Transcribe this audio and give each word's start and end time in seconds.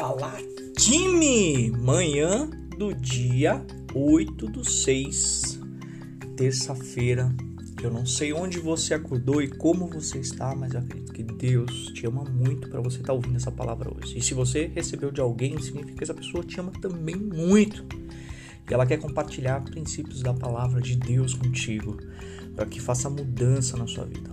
falar 0.00 0.40
time! 0.78 1.70
Manhã 1.72 2.48
do 2.78 2.94
dia 2.94 3.62
8 3.94 4.46
do 4.46 4.64
6, 4.64 5.60
terça-feira. 6.38 7.30
Eu 7.82 7.90
não 7.90 8.06
sei 8.06 8.32
onde 8.32 8.58
você 8.58 8.94
acordou 8.94 9.42
e 9.42 9.48
como 9.48 9.86
você 9.88 10.18
está, 10.18 10.54
mas 10.54 10.72
eu 10.72 10.80
acredito 10.80 11.12
que 11.12 11.22
Deus 11.22 11.92
te 11.92 12.06
ama 12.06 12.24
muito 12.24 12.70
para 12.70 12.80
você 12.80 12.96
estar 12.96 13.08
tá 13.08 13.12
ouvindo 13.12 13.36
essa 13.36 13.52
palavra 13.52 13.94
hoje. 13.94 14.16
E 14.16 14.22
se 14.22 14.32
você 14.32 14.72
recebeu 14.74 15.10
de 15.10 15.20
alguém, 15.20 15.60
significa 15.60 15.98
que 15.98 16.04
essa 16.04 16.14
pessoa 16.14 16.42
te 16.42 16.58
ama 16.58 16.72
também 16.80 17.16
muito. 17.16 17.84
E 18.70 18.72
ela 18.72 18.86
quer 18.86 18.98
compartilhar 18.98 19.62
princípios 19.64 20.22
da 20.22 20.32
palavra 20.32 20.80
de 20.80 20.96
Deus 20.96 21.34
contigo, 21.34 21.98
para 22.56 22.64
que 22.64 22.80
faça 22.80 23.10
mudança 23.10 23.76
na 23.76 23.86
sua 23.86 24.06
vida. 24.06 24.32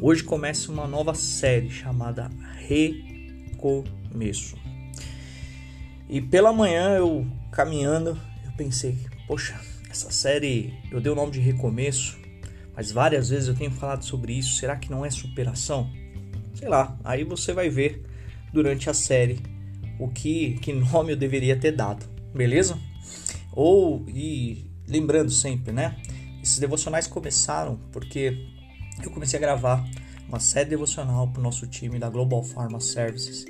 Hoje 0.00 0.24
começa 0.24 0.72
uma 0.72 0.88
nova 0.88 1.12
série 1.12 1.68
chamada 1.68 2.30
Recomeço. 2.56 4.63
E 6.08 6.20
pela 6.20 6.52
manhã 6.52 6.96
eu 6.96 7.26
caminhando, 7.50 8.18
eu 8.44 8.52
pensei, 8.56 8.98
poxa, 9.26 9.58
essa 9.90 10.10
série 10.10 10.74
eu 10.90 11.00
dei 11.00 11.10
o 11.10 11.14
nome 11.14 11.32
de 11.32 11.40
Recomeço, 11.40 12.18
mas 12.76 12.90
várias 12.90 13.30
vezes 13.30 13.48
eu 13.48 13.54
tenho 13.54 13.70
falado 13.70 14.04
sobre 14.04 14.32
isso. 14.32 14.56
Será 14.56 14.76
que 14.76 14.90
não 14.90 15.04
é 15.04 15.10
superação? 15.10 15.90
Sei 16.54 16.68
lá. 16.68 16.98
Aí 17.04 17.24
você 17.24 17.52
vai 17.52 17.68
ver 17.68 18.04
durante 18.52 18.90
a 18.90 18.94
série 18.94 19.40
o 19.98 20.08
que 20.08 20.58
que 20.60 20.72
nome 20.72 21.12
eu 21.12 21.16
deveria 21.16 21.56
ter 21.56 21.72
dado, 21.72 22.04
beleza? 22.34 22.78
Ou 23.52 24.04
e 24.08 24.70
lembrando 24.88 25.30
sempre, 25.30 25.72
né? 25.72 25.96
Esses 26.42 26.58
devocionais 26.58 27.06
começaram 27.06 27.78
porque 27.92 28.48
eu 29.02 29.10
comecei 29.10 29.38
a 29.38 29.40
gravar 29.40 29.84
uma 30.28 30.40
série 30.40 30.70
devocional 30.70 31.28
para 31.28 31.40
o 31.40 31.42
nosso 31.42 31.66
time 31.66 31.98
da 31.98 32.08
Global 32.10 32.42
Pharma 32.42 32.80
Services, 32.80 33.44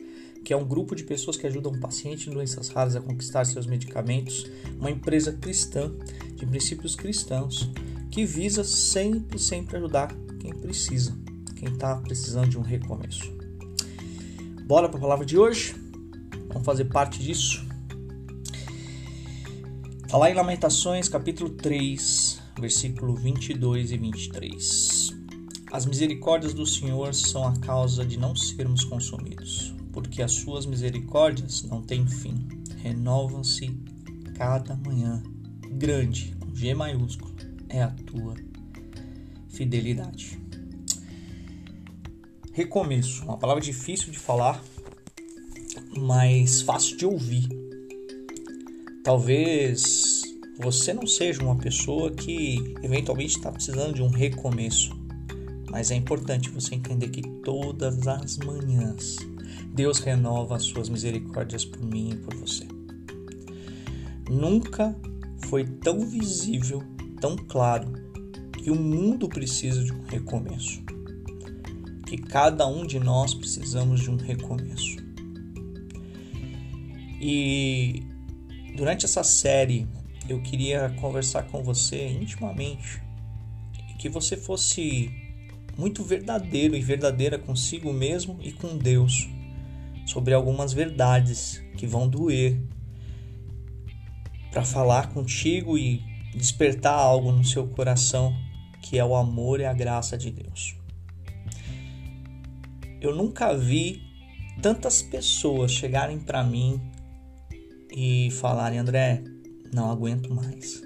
que 0.44 0.52
é 0.52 0.56
um 0.56 0.64
grupo 0.64 0.94
de 0.94 1.02
pessoas 1.02 1.36
que 1.36 1.46
ajudam 1.46 1.72
pacientes 1.80 2.28
em 2.28 2.30
doenças 2.30 2.68
raras 2.68 2.94
a 2.94 3.00
conquistar 3.00 3.44
seus 3.46 3.66
medicamentos, 3.66 4.46
uma 4.78 4.90
empresa 4.90 5.32
cristã 5.32 5.90
de 6.36 6.44
princípios 6.44 6.94
cristãos 6.94 7.70
que 8.10 8.24
visa 8.24 8.62
sempre, 8.62 9.38
sempre 9.38 9.76
ajudar 9.78 10.14
quem 10.38 10.52
precisa, 10.52 11.16
quem 11.56 11.72
está 11.72 11.96
precisando 11.96 12.50
de 12.50 12.58
um 12.58 12.62
recomeço. 12.62 13.32
Bora 14.66 14.88
para 14.88 14.98
a 14.98 15.00
palavra 15.00 15.26
de 15.26 15.38
hoje? 15.38 15.74
Vamos 16.48 16.64
fazer 16.64 16.84
parte 16.84 17.22
disso? 17.22 17.66
Está 20.04 20.18
lá 20.18 20.30
em 20.30 20.34
Lamentações, 20.34 21.08
capítulo 21.08 21.50
3, 21.50 22.40
versículo 22.60 23.16
22 23.16 23.90
e 23.90 23.96
23. 23.96 25.14
As 25.72 25.86
misericórdias 25.86 26.54
do 26.54 26.64
Senhor 26.64 27.12
são 27.14 27.48
a 27.48 27.58
causa 27.58 28.06
de 28.06 28.16
não 28.16 28.36
sermos 28.36 28.84
consumidos, 28.84 29.73
porque 29.94 30.20
as 30.20 30.32
suas 30.32 30.66
misericórdias 30.66 31.62
não 31.62 31.80
têm 31.80 32.06
fim, 32.06 32.46
renovam-se 32.82 33.70
cada 34.34 34.76
manhã. 34.76 35.22
Grande, 35.70 36.36
com 36.38 36.54
G 36.54 36.74
maiúsculo, 36.74 37.32
é 37.68 37.82
a 37.82 37.88
tua 37.88 38.34
fidelidade. 39.48 40.38
Recomeço, 42.52 43.24
uma 43.24 43.38
palavra 43.38 43.62
difícil 43.62 44.12
de 44.12 44.18
falar, 44.18 44.62
mas 45.96 46.60
fácil 46.60 46.96
de 46.96 47.06
ouvir. 47.06 47.48
Talvez 49.02 50.22
você 50.58 50.92
não 50.92 51.06
seja 51.06 51.42
uma 51.42 51.56
pessoa 51.56 52.10
que 52.10 52.74
eventualmente 52.82 53.36
está 53.36 53.50
precisando 53.50 53.94
de 53.94 54.02
um 54.02 54.08
recomeço 54.08 55.04
mas 55.74 55.90
é 55.90 55.96
importante 55.96 56.50
você 56.50 56.76
entender 56.76 57.08
que 57.08 57.20
todas 57.20 58.06
as 58.06 58.38
manhãs 58.38 59.16
Deus 59.74 59.98
renova 59.98 60.56
as 60.56 60.64
suas 60.64 60.88
misericórdias 60.88 61.64
por 61.64 61.82
mim 61.84 62.10
e 62.12 62.16
por 62.16 62.34
você. 62.34 62.66
Nunca 64.30 64.96
foi 65.46 65.64
tão 65.64 66.06
visível, 66.06 66.82
tão 67.20 67.36
claro 67.36 67.92
que 68.52 68.70
o 68.70 68.74
mundo 68.74 69.28
precisa 69.28 69.84
de 69.84 69.92
um 69.92 70.02
recomeço. 70.02 70.82
Que 72.06 72.16
cada 72.16 72.66
um 72.66 72.86
de 72.86 72.98
nós 72.98 73.34
precisamos 73.34 74.00
de 74.00 74.10
um 74.10 74.16
recomeço. 74.16 74.96
E 77.20 78.02
durante 78.76 79.04
essa 79.04 79.22
série 79.22 79.86
eu 80.28 80.40
queria 80.40 80.94
conversar 81.00 81.44
com 81.44 81.62
você 81.62 82.08
intimamente 82.08 83.02
e 83.90 83.94
que 83.94 84.08
você 84.08 84.36
fosse 84.36 85.10
muito 85.76 86.02
verdadeiro 86.02 86.74
e 86.76 86.80
verdadeira 86.80 87.38
consigo 87.38 87.92
mesmo 87.92 88.38
e 88.42 88.52
com 88.52 88.76
Deus 88.76 89.28
sobre 90.06 90.34
algumas 90.34 90.72
verdades 90.72 91.62
que 91.76 91.86
vão 91.86 92.08
doer 92.08 92.60
para 94.50 94.64
falar 94.64 95.12
contigo 95.12 95.76
e 95.76 96.02
despertar 96.34 96.94
algo 96.94 97.32
no 97.32 97.44
seu 97.44 97.66
coração 97.66 98.34
que 98.82 98.98
é 98.98 99.04
o 99.04 99.14
amor 99.16 99.60
e 99.60 99.64
a 99.64 99.72
graça 99.72 100.16
de 100.16 100.30
Deus. 100.30 100.76
Eu 103.00 103.14
nunca 103.14 103.56
vi 103.56 104.02
tantas 104.62 105.02
pessoas 105.02 105.72
chegarem 105.72 106.18
para 106.18 106.44
mim 106.44 106.80
e 107.94 108.30
falarem: 108.30 108.78
André, 108.78 109.22
não 109.72 109.90
aguento 109.90 110.32
mais. 110.32 110.82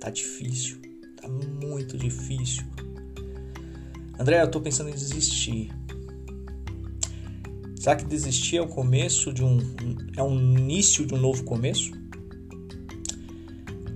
Tá 0.00 0.10
difícil, 0.10 0.80
tá 1.20 1.28
muito 1.28 1.98
difícil. 1.98 2.64
André, 4.18 4.42
eu 4.42 4.50
tô 4.50 4.60
pensando 4.60 4.90
em 4.90 4.94
desistir. 4.94 5.70
Será 7.80 7.96
que 7.96 8.04
desistir 8.04 8.58
é 8.58 8.60
o 8.60 8.68
começo 8.68 9.32
de 9.32 9.42
um 9.42 9.58
é 10.14 10.22
um 10.22 10.38
início 10.38 11.06
de 11.06 11.14
um 11.14 11.16
novo 11.16 11.44
começo? 11.44 11.90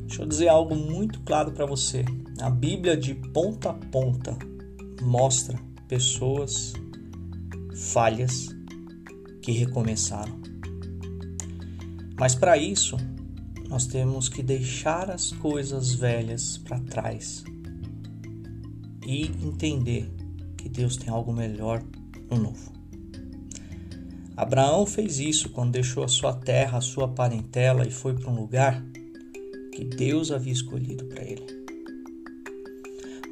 Deixa 0.07 0.23
eu 0.23 0.27
dizer 0.27 0.49
algo 0.49 0.75
muito 0.75 1.21
claro 1.21 1.53
para 1.53 1.67
você. 1.67 2.03
A 2.41 2.49
Bíblia 2.49 2.97
de 2.97 3.15
ponta 3.15 3.69
a 3.69 3.75
ponta 3.75 4.39
mostra 5.03 5.61
pessoas 5.87 6.73
falhas 7.93 8.49
que 9.43 9.53
recomeçaram. 9.53 10.41
Mas 12.19 12.35
para 12.35 12.57
isso, 12.57 12.97
nós 13.69 13.87
temos 13.87 14.31
que 14.31 14.43
deixar 14.43 15.11
as 15.11 15.31
coisas 15.31 15.93
velhas 15.93 16.57
para 16.57 16.81
trás 16.81 17.45
e 19.07 19.27
entender 19.27 20.11
que 20.57 20.71
Deus 20.71 20.97
tem 20.97 21.11
algo 21.11 21.35
melhor 21.35 21.85
no 22.31 22.39
novo. 22.39 22.74
Abraão 24.37 24.85
fez 24.85 25.21
isso 25.21 25.49
quando 25.51 25.73
deixou 25.73 26.03
a 26.03 26.09
sua 26.09 26.33
terra, 26.33 26.79
a 26.79 26.81
sua 26.81 27.07
parentela 27.07 27.87
e 27.87 27.91
foi 27.91 28.15
para 28.15 28.31
um 28.31 28.35
lugar 28.35 28.85
que 29.73 29.85
Deus 29.85 30.33
havia 30.33 30.53
escolhido 30.53 31.05
para 31.05 31.23
ele. 31.23 31.47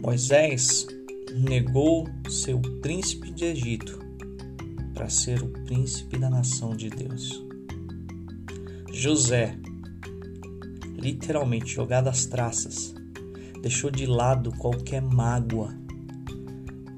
Moisés 0.01 0.87
negou 1.35 2.09
seu 2.29 2.61
príncipe 2.81 3.33
de 3.33 3.47
Egito 3.47 3.99
para 4.95 5.09
ser 5.09 5.43
o 5.43 5.49
príncipe 5.65 6.19
da 6.19 6.31
nação 6.31 6.77
de 6.77 6.89
Deus. 6.89 7.45
José, 8.93 9.59
literalmente 10.95 11.75
jogado 11.75 12.07
às 12.09 12.27
traças, 12.27 12.95
deixou 13.61 13.91
de 13.91 14.07
lado 14.07 14.53
qualquer 14.53 15.03
mágoa, 15.03 15.75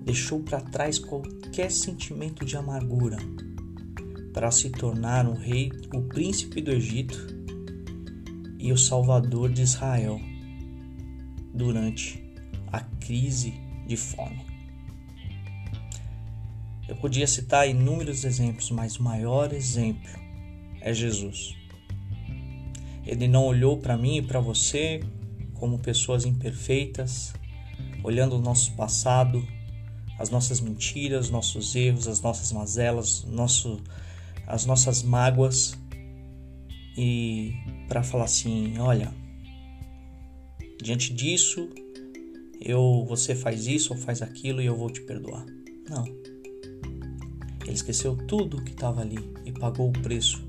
deixou 0.02 0.40
para 0.40 0.60
trás 0.60 0.98
qualquer 0.98 1.70
sentimento 1.70 2.44
de 2.44 2.54
amargura 2.54 3.16
para 4.34 4.50
se 4.50 4.68
tornar 4.68 5.26
o 5.26 5.32
rei, 5.32 5.72
o 5.94 6.02
príncipe 6.02 6.60
do 6.60 6.72
Egito 6.72 7.16
e 8.58 8.72
o 8.72 8.76
salvador 8.76 9.50
de 9.50 9.62
Israel 9.62 10.20
durante 11.54 12.22
a 12.72 12.80
crise 12.80 13.54
de 13.86 13.96
fome. 13.96 14.44
Eu 16.88 16.96
podia 16.96 17.26
citar 17.26 17.68
inúmeros 17.68 18.24
exemplos, 18.24 18.70
mas 18.70 18.96
o 18.96 19.02
maior 19.02 19.52
exemplo 19.52 20.10
é 20.80 20.92
Jesus. 20.92 21.54
Ele 23.06 23.28
não 23.28 23.44
olhou 23.44 23.78
para 23.78 23.96
mim 23.96 24.18
e 24.18 24.22
para 24.22 24.40
você 24.40 25.00
como 25.54 25.78
pessoas 25.78 26.26
imperfeitas, 26.26 27.32
olhando 28.02 28.36
o 28.36 28.40
nosso 28.40 28.72
passado, 28.72 29.46
as 30.18 30.30
nossas 30.30 30.60
mentiras, 30.60 31.30
nossos 31.30 31.74
erros, 31.74 32.06
as 32.06 32.20
nossas 32.20 32.52
mazelas, 32.52 33.24
nosso, 33.24 33.80
as 34.46 34.66
nossas 34.66 35.02
mágoas 35.02 35.76
e 36.96 37.52
para 37.88 38.02
falar 38.02 38.24
assim, 38.24 38.78
olha, 38.78 39.12
diante 40.82 41.12
disso, 41.12 41.68
eu 42.60 43.04
você 43.08 43.34
faz 43.34 43.66
isso 43.66 43.92
ou 43.92 43.98
faz 43.98 44.22
aquilo 44.22 44.62
e 44.62 44.66
eu 44.66 44.76
vou 44.76 44.90
te 44.90 45.00
perdoar. 45.02 45.44
Não. 45.88 46.04
Ele 47.62 47.72
esqueceu 47.72 48.16
tudo 48.16 48.62
que 48.62 48.72
estava 48.72 49.00
ali 49.00 49.18
e 49.44 49.52
pagou 49.52 49.88
o 49.88 49.92
preço, 49.92 50.46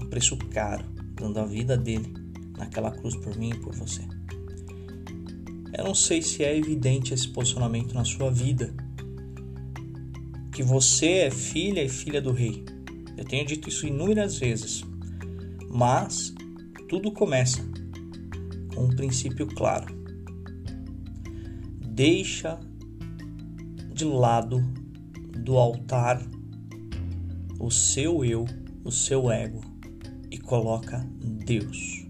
um 0.00 0.06
preço 0.06 0.36
caro, 0.50 0.84
dando 1.14 1.38
a 1.38 1.44
vida 1.44 1.76
dele 1.76 2.12
naquela 2.56 2.90
cruz 2.90 3.16
por 3.16 3.36
mim 3.36 3.50
e 3.50 3.58
por 3.58 3.74
você. 3.74 4.02
Eu 5.76 5.84
não 5.84 5.94
sei 5.94 6.22
se 6.22 6.44
é 6.44 6.56
evidente 6.56 7.12
esse 7.12 7.28
posicionamento 7.28 7.94
na 7.94 8.04
sua 8.04 8.30
vida. 8.30 8.72
Que 10.52 10.62
você 10.62 11.06
é 11.06 11.30
filha 11.32 11.82
e 11.82 11.88
filha 11.88 12.22
do 12.22 12.30
rei. 12.30 12.64
Eu 13.16 13.24
tenho 13.24 13.46
dito 13.46 13.68
isso 13.68 13.86
inúmeras 13.86 14.38
vezes. 14.38 14.84
Mas 15.70 16.34
tudo 16.88 17.10
começa 17.12 17.64
com 18.74 18.84
um 18.84 18.90
princípio 18.90 19.46
claro. 19.46 19.94
Deixa 21.80 22.58
de 23.92 24.04
lado 24.04 24.60
do 25.38 25.56
altar 25.56 26.20
o 27.60 27.70
seu 27.70 28.24
eu, 28.24 28.44
o 28.84 28.90
seu 28.90 29.30
ego 29.30 29.60
e 30.30 30.38
coloca 30.38 30.98
Deus. 31.44 32.04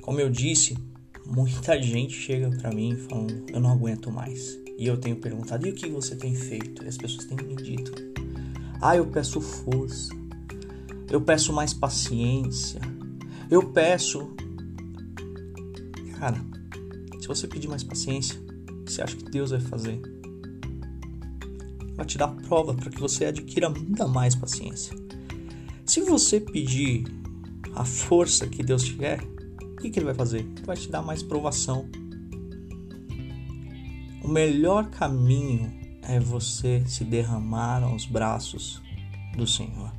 Como 0.00 0.20
eu 0.20 0.28
disse, 0.28 0.76
muita 1.24 1.80
gente 1.80 2.12
chega 2.12 2.50
para 2.50 2.72
mim 2.72 2.96
falando: 3.08 3.46
"Eu 3.48 3.60
não 3.60 3.70
aguento 3.70 4.10
mais". 4.10 4.58
E 4.78 4.86
eu 4.86 4.98
tenho 4.98 5.16
perguntado: 5.16 5.66
"E 5.66 5.70
o 5.70 5.74
que 5.74 5.88
você 5.88 6.16
tem 6.16 6.34
feito?" 6.34 6.84
E 6.84 6.88
as 6.88 6.96
pessoas 6.96 7.24
têm 7.24 7.36
me 7.36 7.54
dito: 7.54 8.11
"Ah, 8.82 8.96
eu 8.96 9.06
peço 9.06 9.40
força. 9.40 10.12
Eu 11.08 11.20
peço 11.20 11.52
mais 11.52 11.72
paciência. 11.72 12.80
Eu 13.48 13.70
peço 13.70 14.34
Cara, 16.22 16.40
se 17.20 17.26
você 17.26 17.48
pedir 17.48 17.66
mais 17.66 17.82
paciência, 17.82 18.40
você 18.86 19.02
acha 19.02 19.16
que 19.16 19.24
Deus 19.24 19.50
vai 19.50 19.58
fazer? 19.58 20.00
Vai 21.96 22.06
te 22.06 22.16
dar 22.16 22.28
prova 22.28 22.74
para 22.74 22.90
que 22.90 23.00
você 23.00 23.24
adquira 23.24 23.66
ainda 23.66 24.06
mais 24.06 24.36
paciência. 24.36 24.94
Se 25.84 26.00
você 26.02 26.38
pedir 26.38 27.06
a 27.74 27.84
força 27.84 28.46
que 28.46 28.62
Deus 28.62 28.84
te 28.84 28.94
quer, 28.94 29.20
o 29.20 29.76
que, 29.78 29.90
que 29.90 29.98
Ele 29.98 30.06
vai 30.06 30.14
fazer? 30.14 30.42
Ele 30.42 30.64
vai 30.64 30.76
te 30.76 30.88
dar 30.88 31.02
mais 31.02 31.24
provação. 31.24 31.90
O 34.22 34.28
melhor 34.28 34.90
caminho 34.90 35.72
é 36.02 36.18
você 36.18 36.82
se 36.86 37.04
derramar 37.04 37.82
aos 37.82 38.06
braços 38.06 38.82
do 39.36 39.46
Senhor. 39.46 39.92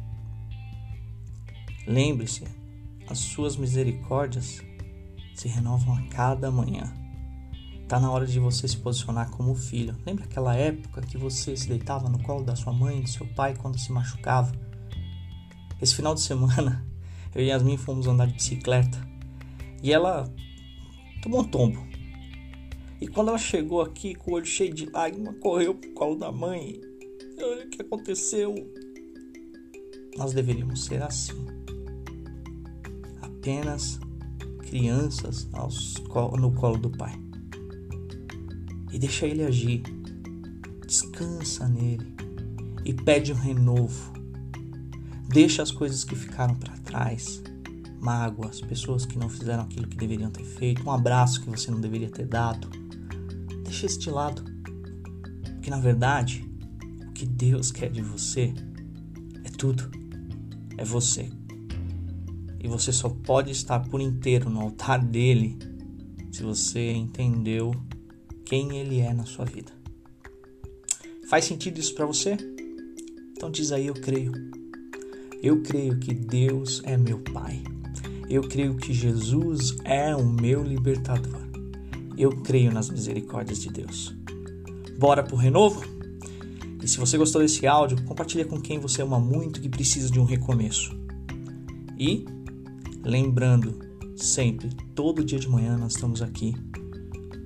Lembre-se, 1.88 2.44
as 3.08 3.20
suas 3.20 3.58
misericórdias 3.58 4.62
se 5.36 5.48
renovam 5.48 5.96
a 5.96 6.02
cada 6.04 6.52
manhã. 6.52 6.94
Tá 7.88 8.00
na 8.00 8.10
hora 8.10 8.26
de 8.26 8.40
você 8.40 8.68
se 8.68 8.78
posicionar 8.78 9.30
como 9.30 9.54
filho. 9.56 9.96
Lembra 10.06 10.26
aquela 10.26 10.56
época 10.56 11.02
que 11.02 11.18
você 11.18 11.56
se 11.56 11.68
deitava 11.68 12.08
no 12.10 12.20
colo 12.20 12.44
da 12.44 12.56
sua 12.56 12.72
mãe, 12.72 13.02
do 13.02 13.10
seu 13.10 13.28
pai 13.28 13.56
quando 13.56 13.78
se 13.78 13.92
machucava? 13.92 14.52
Esse 15.82 15.96
final 15.96 16.16
de 16.16 16.22
semana, 16.22 16.86
eu 17.36 17.42
e 17.42 17.48
Yasmin 17.48 17.78
fomos 17.78 18.08
andar 18.08 18.28
de 18.28 18.34
bicicleta 18.34 18.98
e 19.82 19.92
ela 19.92 20.34
tomou 21.22 21.42
um 21.42 21.44
tombo. 21.44 21.93
E 23.04 23.08
quando 23.10 23.28
ela 23.28 23.38
chegou 23.38 23.82
aqui 23.82 24.16
com 24.16 24.32
o 24.32 24.36
olho 24.36 24.46
cheio 24.46 24.74
de 24.74 24.90
lágrimas, 24.90 25.36
correu 25.42 25.76
pro 25.76 25.92
colo 25.92 26.16
da 26.16 26.32
mãe. 26.32 26.80
Olha 27.38 27.66
o 27.66 27.70
que 27.70 27.82
aconteceu. 27.82 28.56
Nós 30.18 30.32
deveríamos 30.32 30.86
ser 30.86 31.04
assim. 31.04 31.46
Apenas 33.22 34.00
crianças 34.70 35.50
no 36.40 36.54
colo 36.54 36.78
do 36.78 36.90
Pai. 36.92 37.14
E 38.94 38.98
deixa 38.98 39.28
Ele 39.28 39.44
agir. 39.44 39.84
Descansa 40.88 41.68
nele 41.68 42.16
e 42.86 42.94
pede 42.94 43.34
um 43.34 43.36
renovo. 43.36 44.14
Deixa 45.28 45.62
as 45.62 45.74
coisas 45.74 46.06
que 46.06 46.16
ficaram 46.16 46.56
para 46.56 46.78
trás, 46.78 47.44
mágoas, 48.00 48.62
pessoas 48.62 49.06
que 49.06 49.20
não 49.20 49.28
fizeram 49.28 49.64
aquilo 49.64 49.90
que 49.90 49.98
deveriam 49.98 50.32
ter 50.32 50.46
feito, 50.46 50.88
um 50.88 50.92
abraço 50.92 51.42
que 51.42 51.50
você 51.50 51.70
não 51.70 51.82
deveria 51.82 52.10
ter 52.10 52.26
dado. 52.26 52.82
De 53.88 54.10
lado. 54.10 54.44
Porque 55.56 55.70
na 55.70 55.80
verdade, 55.80 56.50
o 57.08 57.12
que 57.12 57.26
Deus 57.26 57.72
quer 57.72 57.92
de 57.92 58.02
você 58.02 58.54
é 59.44 59.50
tudo. 59.50 59.90
É 60.78 60.84
você 60.84 61.30
e 62.64 62.68
você 62.68 62.94
só 62.94 63.10
pode 63.10 63.52
estar 63.52 63.82
por 63.82 64.00
inteiro 64.00 64.50
no 64.50 64.62
altar 64.62 65.04
dele 65.04 65.60
se 66.32 66.42
você 66.42 66.92
entendeu 66.94 67.76
quem 68.46 68.78
ele 68.78 69.02
é 69.02 69.14
na 69.14 69.26
sua 69.26 69.44
vida. 69.44 69.72
Faz 71.30 71.44
sentido 71.44 71.80
isso 71.80 71.94
para 71.94 72.06
você? 72.06 72.38
Então 73.36 73.52
diz 73.52 73.74
aí 73.74 73.88
eu 73.88 73.94
creio. 73.94 74.32
Eu 75.42 75.62
creio 75.62 76.00
que 76.00 76.14
Deus 76.14 76.82
é 76.86 76.96
meu 76.96 77.20
Pai. 77.20 77.62
Eu 78.30 78.42
creio 78.44 78.78
que 78.78 78.94
Jesus 78.94 79.76
é 79.84 80.16
o 80.16 80.26
meu 80.26 80.64
libertador. 80.64 81.43
Eu 82.18 82.30
creio 82.42 82.72
nas 82.72 82.90
misericórdias 82.90 83.60
de 83.60 83.70
Deus. 83.70 84.16
Bora 84.98 85.24
pro 85.24 85.36
renovo? 85.36 85.84
E 86.82 86.88
se 86.88 86.98
você 86.98 87.18
gostou 87.18 87.42
desse 87.42 87.66
áudio, 87.66 88.04
compartilha 88.04 88.46
com 88.46 88.60
quem 88.60 88.80
você 88.80 89.02
ama 89.02 89.20
muito 89.20 89.62
que 89.62 89.70
precisa 89.70 90.12
de 90.12 90.20
um 90.20 90.26
recomeço. 90.26 90.96
E 91.98 92.26
Lembrando 93.04 93.80
sempre, 94.16 94.70
todo 94.96 95.26
dia 95.26 95.38
de 95.38 95.50
manhã 95.50 95.78
nós 95.78 95.94
estamos 95.94 96.22
aqui 96.22 96.56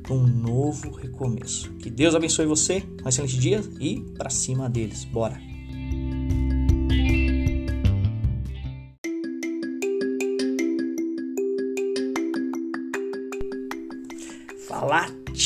com 0.08 0.18
um 0.20 0.28
novo 0.28 0.92
recomeço. 0.92 1.72
Que 1.74 1.90
Deus 1.90 2.14
abençoe 2.14 2.46
você, 2.46 2.84
um 3.04 3.10
excelente 3.10 3.38
dia 3.40 3.62
e 3.80 4.02
para 4.16 4.30
cima 4.30 4.70
deles. 4.70 5.04
Bora! 5.04 5.57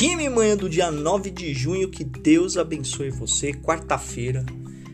Time 0.02 0.28
manhã 0.30 0.58
do 0.58 0.68
dia 0.68 0.90
9 0.90 1.30
de 1.30 1.54
junho, 1.54 1.88
que 1.88 2.04
Deus 2.04 2.58
abençoe 2.58 3.12
você. 3.12 3.54
Quarta-feira, 3.54 4.44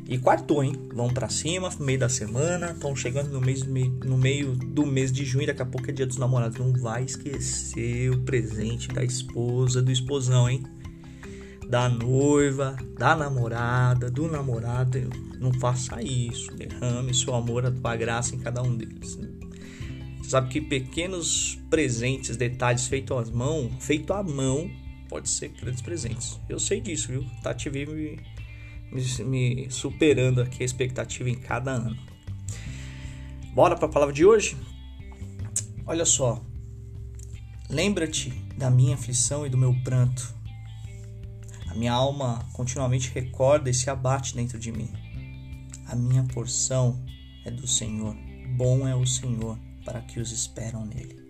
e 0.06 0.18
quartou, 0.18 0.62
hein? 0.62 0.76
Vão 0.94 1.08
para 1.08 1.30
cima, 1.30 1.70
meio 1.80 1.98
da 1.98 2.10
semana, 2.10 2.72
estão 2.72 2.94
chegando 2.94 3.30
no, 3.30 3.40
mês, 3.40 3.64
no 3.64 4.18
meio 4.18 4.54
do 4.54 4.86
mês 4.86 5.10
de 5.10 5.24
junho, 5.24 5.48
daqui 5.48 5.62
a 5.62 5.66
pouco 5.66 5.90
é 5.90 5.94
dia 5.94 6.06
dos 6.06 6.18
namorados. 6.18 6.58
Não 6.58 6.74
vai 6.74 7.06
esquecer 7.06 8.12
o 8.12 8.20
presente 8.24 8.90
da 8.90 9.02
esposa, 9.02 9.82
do 9.82 9.94
esposão, 9.94 10.50
hein? 10.50 10.66
Da 11.70 11.88
noiva, 11.88 12.76
da 13.00 13.16
namorada, 13.16 14.12
do 14.12 14.30
namorado. 14.30 15.10
Não 15.40 15.54
faça 15.54 16.04
isso. 16.04 16.54
Derrame 16.54 17.14
seu 17.14 17.34
amor, 17.34 17.66
a 17.66 17.72
tua 17.72 17.96
graça 17.96 18.36
em 18.36 18.40
cada 18.40 18.62
um 18.62 18.76
deles. 18.76 19.18
Você 20.18 20.30
sabe 20.30 20.50
que 20.50 20.60
pequenos 20.60 21.58
presentes, 21.70 22.36
detalhes 22.36 22.88
feitos 22.88 23.30
à 23.30 23.32
mão, 23.32 23.72
feito 23.80 24.12
à 24.12 24.22
mão, 24.22 24.70
pode 25.10 25.30
ser 25.30 25.50
grandes 25.50 25.82
presentes. 25.82 26.40
Eu 26.48 26.60
sei 26.60 26.82
disso, 26.82 27.08
viu? 27.10 27.26
Tati 27.42 27.70
vive 27.70 28.20
me, 28.92 29.24
me 29.26 29.72
superando 29.72 30.42
aqui 30.42 30.64
a 30.64 30.66
expectativa 30.66 31.30
em 31.30 31.36
cada 31.36 31.72
ano. 31.72 31.98
Bora 33.54 33.76
para 33.76 33.88
a 33.88 33.92
palavra 33.92 34.14
de 34.14 34.26
hoje? 34.26 34.56
Olha 35.86 36.06
só. 36.06 36.44
Lembra-te 37.70 38.30
da 38.58 38.70
minha 38.70 38.96
aflição 38.96 39.46
e 39.46 39.50
do 39.50 39.58
meu 39.58 39.74
pranto. 39.84 40.34
A 41.68 41.76
minha 41.76 41.92
alma 41.92 42.48
continuamente 42.54 43.12
recorda 43.14 43.70
e 43.70 43.74
se 43.74 43.90
abate 43.90 44.36
dentro 44.36 44.58
de 44.58 44.72
mim. 44.72 44.90
A 45.88 45.96
minha 45.96 46.24
porção 46.24 47.04
é 47.46 47.52
do 47.52 47.68
Senhor. 47.68 48.16
Bom 48.56 48.88
é 48.88 48.96
o 48.96 49.06
Senhor 49.06 49.58
para 49.84 50.02
que 50.02 50.20
os 50.20 50.32
esperam 50.32 50.86
nele. 50.86 51.27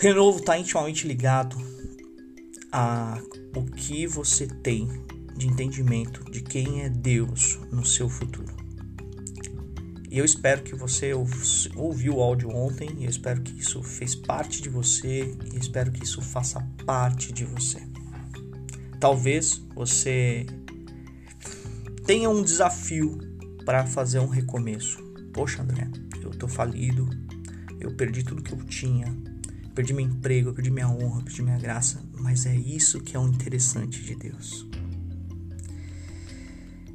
Renovo 0.00 0.38
está 0.38 0.56
intimamente 0.56 1.06
ligado 1.06 1.58
a 2.72 3.20
o 3.54 3.66
que 3.66 4.06
você 4.06 4.46
tem 4.46 4.88
de 5.36 5.46
entendimento 5.46 6.24
de 6.30 6.40
quem 6.40 6.80
é 6.80 6.88
Deus 6.88 7.60
no 7.70 7.84
seu 7.84 8.08
futuro. 8.08 8.50
E 10.10 10.16
eu 10.16 10.24
espero 10.24 10.62
que 10.62 10.74
você 10.74 11.12
ouviu 11.76 12.16
o 12.16 12.22
áudio 12.22 12.48
ontem 12.48 12.88
e 12.96 13.04
eu 13.04 13.10
espero 13.10 13.42
que 13.42 13.60
isso 13.60 13.82
fez 13.82 14.14
parte 14.14 14.62
de 14.62 14.70
você 14.70 15.36
e 15.52 15.58
espero 15.58 15.92
que 15.92 16.02
isso 16.02 16.22
faça 16.22 16.66
parte 16.86 17.30
de 17.30 17.44
você. 17.44 17.82
Talvez 18.98 19.62
você 19.74 20.46
tenha 22.06 22.30
um 22.30 22.42
desafio 22.42 23.18
para 23.66 23.84
fazer 23.84 24.18
um 24.18 24.28
recomeço. 24.28 24.96
Poxa, 25.34 25.60
André, 25.60 25.90
eu 26.22 26.30
tô 26.30 26.48
falido, 26.48 27.06
eu 27.78 27.94
perdi 27.94 28.22
tudo 28.22 28.42
que 28.42 28.52
eu 28.52 28.64
tinha, 28.64 29.14
perdi 29.80 29.94
meu 29.94 30.04
emprego, 30.04 30.52
perdi 30.52 30.70
minha 30.70 30.90
honra, 30.90 31.22
perdi 31.22 31.42
minha 31.42 31.58
graça, 31.58 32.04
mas 32.18 32.44
é 32.44 32.54
isso 32.54 33.00
que 33.00 33.16
é 33.16 33.18
o 33.18 33.26
interessante 33.26 34.02
de 34.02 34.14
Deus. 34.14 34.66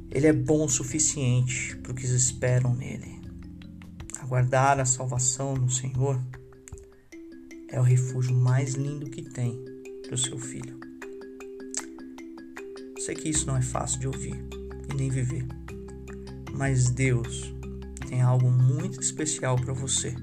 Ele 0.08 0.28
é 0.28 0.32
bom 0.32 0.64
o 0.64 0.68
suficiente 0.68 1.76
para 1.78 1.92
os 1.92 2.00
que 2.00 2.06
esperam 2.06 2.76
nele. 2.76 3.20
Aguardar 4.20 4.78
a 4.78 4.84
salvação 4.84 5.56
no 5.56 5.68
Senhor 5.68 6.22
é 7.70 7.80
o 7.80 7.82
refúgio 7.82 8.36
mais 8.36 8.74
lindo 8.74 9.10
que 9.10 9.22
tem 9.22 9.64
para 10.04 10.14
o 10.14 10.18
seu 10.18 10.38
filho. 10.38 10.78
Sei 13.00 13.16
que 13.16 13.28
isso 13.28 13.48
não 13.48 13.56
é 13.56 13.62
fácil 13.62 13.98
de 13.98 14.06
ouvir 14.06 14.36
e 14.88 14.94
nem 14.94 15.10
viver, 15.10 15.44
mas 16.52 16.88
Deus 16.88 17.52
tem 18.08 18.22
algo 18.22 18.48
muito 18.48 19.00
especial 19.00 19.56
para 19.56 19.72
você 19.72 20.14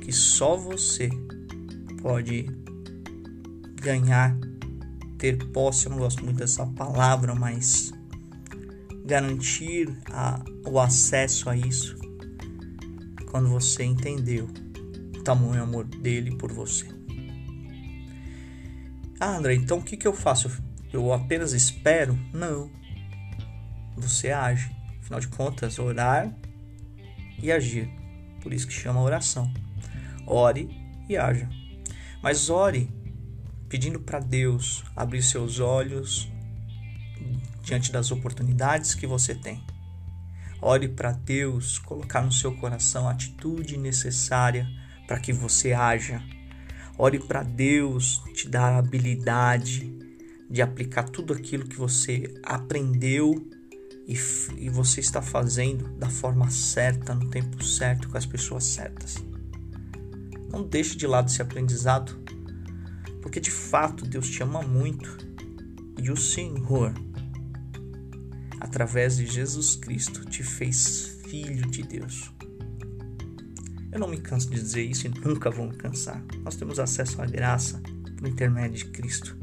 que 0.00 0.12
só 0.12 0.56
você 0.56 1.10
pode 2.06 2.46
ganhar, 3.82 4.38
ter 5.18 5.36
posse. 5.48 5.86
Eu 5.86 5.90
não 5.90 5.98
gosto 5.98 6.24
muito 6.24 6.36
dessa 6.36 6.64
palavra, 6.64 7.34
mas 7.34 7.92
garantir 9.04 9.92
a, 10.12 10.40
o 10.64 10.78
acesso 10.78 11.50
a 11.50 11.56
isso 11.56 11.96
quando 13.28 13.48
você 13.48 13.82
entendeu 13.82 14.48
o 15.16 15.22
tamanho 15.24 15.64
amor 15.64 15.84
dele 15.84 16.36
por 16.36 16.52
você. 16.52 16.86
Ah, 19.18 19.36
André, 19.36 19.54
então 19.54 19.78
o 19.78 19.82
que, 19.82 19.96
que 19.96 20.06
eu 20.06 20.14
faço? 20.14 20.62
Eu 20.92 21.12
apenas 21.12 21.52
espero? 21.54 22.16
Não. 22.32 22.70
Você 23.96 24.30
age. 24.30 24.70
Afinal 25.00 25.18
de 25.18 25.26
contas, 25.26 25.80
orar 25.80 26.32
e 27.42 27.50
agir. 27.50 27.90
Por 28.40 28.52
isso 28.52 28.68
que 28.68 28.72
chama 28.72 29.02
oração. 29.02 29.52
Ore 30.24 30.68
e 31.08 31.16
haja. 31.16 31.48
Mas 32.26 32.50
ore 32.50 32.90
pedindo 33.68 34.00
para 34.00 34.18
Deus 34.18 34.82
abrir 34.96 35.22
seus 35.22 35.60
olhos 35.60 36.28
diante 37.62 37.92
das 37.92 38.10
oportunidades 38.10 38.96
que 38.96 39.06
você 39.06 39.32
tem. 39.32 39.64
Ore 40.60 40.88
para 40.88 41.12
Deus 41.12 41.78
colocar 41.78 42.22
no 42.22 42.32
seu 42.32 42.52
coração 42.56 43.06
a 43.06 43.12
atitude 43.12 43.76
necessária 43.76 44.66
para 45.06 45.20
que 45.20 45.32
você 45.32 45.72
haja. 45.72 46.20
Ore 46.98 47.20
para 47.20 47.44
Deus 47.44 48.20
te 48.34 48.48
dar 48.48 48.72
a 48.72 48.78
habilidade 48.78 49.96
de 50.50 50.60
aplicar 50.60 51.04
tudo 51.04 51.32
aquilo 51.32 51.68
que 51.68 51.76
você 51.76 52.34
aprendeu 52.42 53.48
e, 54.04 54.14
e 54.58 54.68
você 54.68 54.98
está 54.98 55.22
fazendo 55.22 55.96
da 55.96 56.10
forma 56.10 56.50
certa, 56.50 57.14
no 57.14 57.30
tempo 57.30 57.62
certo, 57.62 58.08
com 58.08 58.18
as 58.18 58.26
pessoas 58.26 58.64
certas. 58.64 59.24
Não 60.56 60.66
deixe 60.66 60.96
de 60.96 61.06
lado 61.06 61.28
esse 61.28 61.42
aprendizado, 61.42 62.18
porque 63.20 63.38
de 63.38 63.50
fato 63.50 64.06
Deus 64.06 64.26
te 64.26 64.42
ama 64.42 64.62
muito 64.62 65.18
e 65.98 66.10
o 66.10 66.16
Senhor, 66.16 66.94
através 68.58 69.18
de 69.18 69.26
Jesus 69.26 69.76
Cristo, 69.76 70.24
te 70.24 70.42
fez 70.42 71.18
filho 71.28 71.66
de 71.66 71.82
Deus. 71.82 72.32
Eu 73.92 73.98
não 73.98 74.08
me 74.08 74.16
canso 74.16 74.48
de 74.48 74.56
dizer 74.56 74.82
isso 74.82 75.06
e 75.06 75.10
nunca 75.10 75.50
vou 75.50 75.68
me 75.68 75.76
cansar. 75.76 76.24
Nós 76.42 76.56
temos 76.56 76.78
acesso 76.78 77.20
à 77.20 77.26
graça 77.26 77.78
por 78.16 78.26
intermédio 78.26 78.78
de 78.78 78.86
Cristo. 78.86 79.36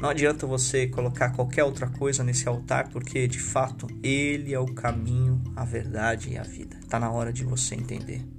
Não 0.00 0.08
adianta 0.08 0.46
você 0.46 0.86
colocar 0.86 1.32
qualquer 1.32 1.64
outra 1.64 1.86
coisa 1.86 2.24
nesse 2.24 2.48
altar, 2.48 2.88
porque 2.88 3.28
de 3.28 3.38
fato 3.38 3.86
ele 4.02 4.54
é 4.54 4.58
o 4.58 4.72
caminho, 4.72 5.38
a 5.54 5.66
verdade 5.66 6.30
e 6.30 6.38
a 6.38 6.42
vida. 6.42 6.78
Está 6.78 6.98
na 6.98 7.10
hora 7.10 7.30
de 7.30 7.44
você 7.44 7.74
entender. 7.74 8.35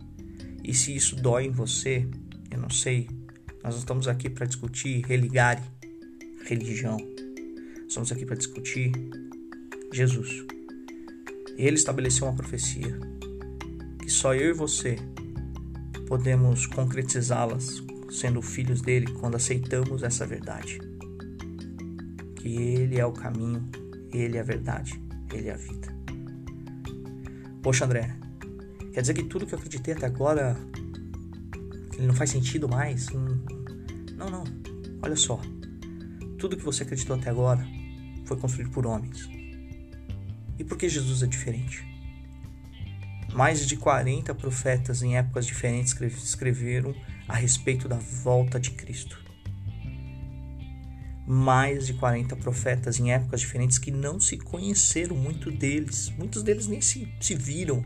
E 0.67 0.73
se 0.73 0.93
isso 0.93 1.15
dói 1.15 1.45
em 1.45 1.51
você, 1.51 2.05
eu 2.51 2.59
não 2.59 2.69
sei. 2.69 3.09
Nós 3.63 3.73
não 3.73 3.79
estamos 3.79 4.05
aqui 4.05 4.29
para 4.29 4.45
discutir 4.45 5.05
religare, 5.05 5.61
religião. 6.45 6.97
Estamos 7.87 8.11
aqui 8.11 8.25
para 8.25 8.35
discutir 8.35 8.91
Jesus. 9.93 10.45
Ele 11.57 11.77
estabeleceu 11.77 12.27
uma 12.27 12.35
profecia 12.35 12.99
que 14.01 14.09
só 14.09 14.35
eu 14.35 14.49
e 14.49 14.53
você 14.53 14.97
podemos 16.05 16.67
concretizá-las 16.67 17.81
sendo 18.11 18.41
filhos 18.41 18.81
dele 18.81 19.07
quando 19.13 19.35
aceitamos 19.35 20.03
essa 20.03 20.25
verdade 20.25 20.79
que 22.35 22.55
Ele 22.55 22.99
é 22.99 23.05
o 23.05 23.11
caminho, 23.11 23.67
Ele 24.13 24.37
é 24.37 24.41
a 24.41 24.43
verdade, 24.43 25.01
Ele 25.33 25.47
é 25.47 25.53
a 25.53 25.57
vida. 25.57 25.95
Poxa, 27.61 27.85
André, 27.85 28.16
quer 28.97 29.01
dizer 29.01 29.13
que 29.13 29.25
tudo 29.25 29.45
que 29.45 29.53
eu 29.53 29.59
acreditei 29.59 29.93
até 29.93 30.07
agora 30.07 30.57
não 31.99 32.15
faz 32.15 32.31
sentido 32.31 32.67
mais? 32.67 33.07
Hum, 33.09 33.45
não, 34.15 34.27
não. 34.27 34.43
Olha 35.03 35.15
só. 35.15 35.39
Tudo 36.39 36.57
que 36.57 36.63
você 36.63 36.81
acreditou 36.81 37.15
até 37.15 37.29
agora 37.29 37.63
foi 38.25 38.37
construído 38.37 38.71
por 38.71 38.87
homens. 38.87 39.29
E 40.57 40.63
por 40.63 40.79
que 40.79 40.89
Jesus 40.89 41.21
é 41.21 41.27
diferente? 41.27 41.85
Mais 43.33 43.67
de 43.67 43.77
40 43.77 44.33
profetas 44.33 45.03
em 45.03 45.15
épocas 45.15 45.45
diferentes 45.45 45.95
escreveram 46.23 46.95
a 47.27 47.35
respeito 47.35 47.87
da 47.87 47.97
volta 47.97 48.59
de 48.59 48.71
Cristo 48.71 49.27
mais 51.29 51.85
de 51.85 51.93
40 51.93 52.37
profetas 52.37 53.01
em 53.01 53.11
épocas 53.11 53.41
diferentes 53.41 53.77
que 53.77 53.91
não 53.91 54.17
se 54.17 54.37
conheceram, 54.37 55.13
muito 55.13 55.51
deles, 55.51 56.09
muitos 56.17 56.41
deles 56.41 56.67
nem 56.67 56.79
se, 56.79 57.13
se 57.19 57.35
viram, 57.35 57.83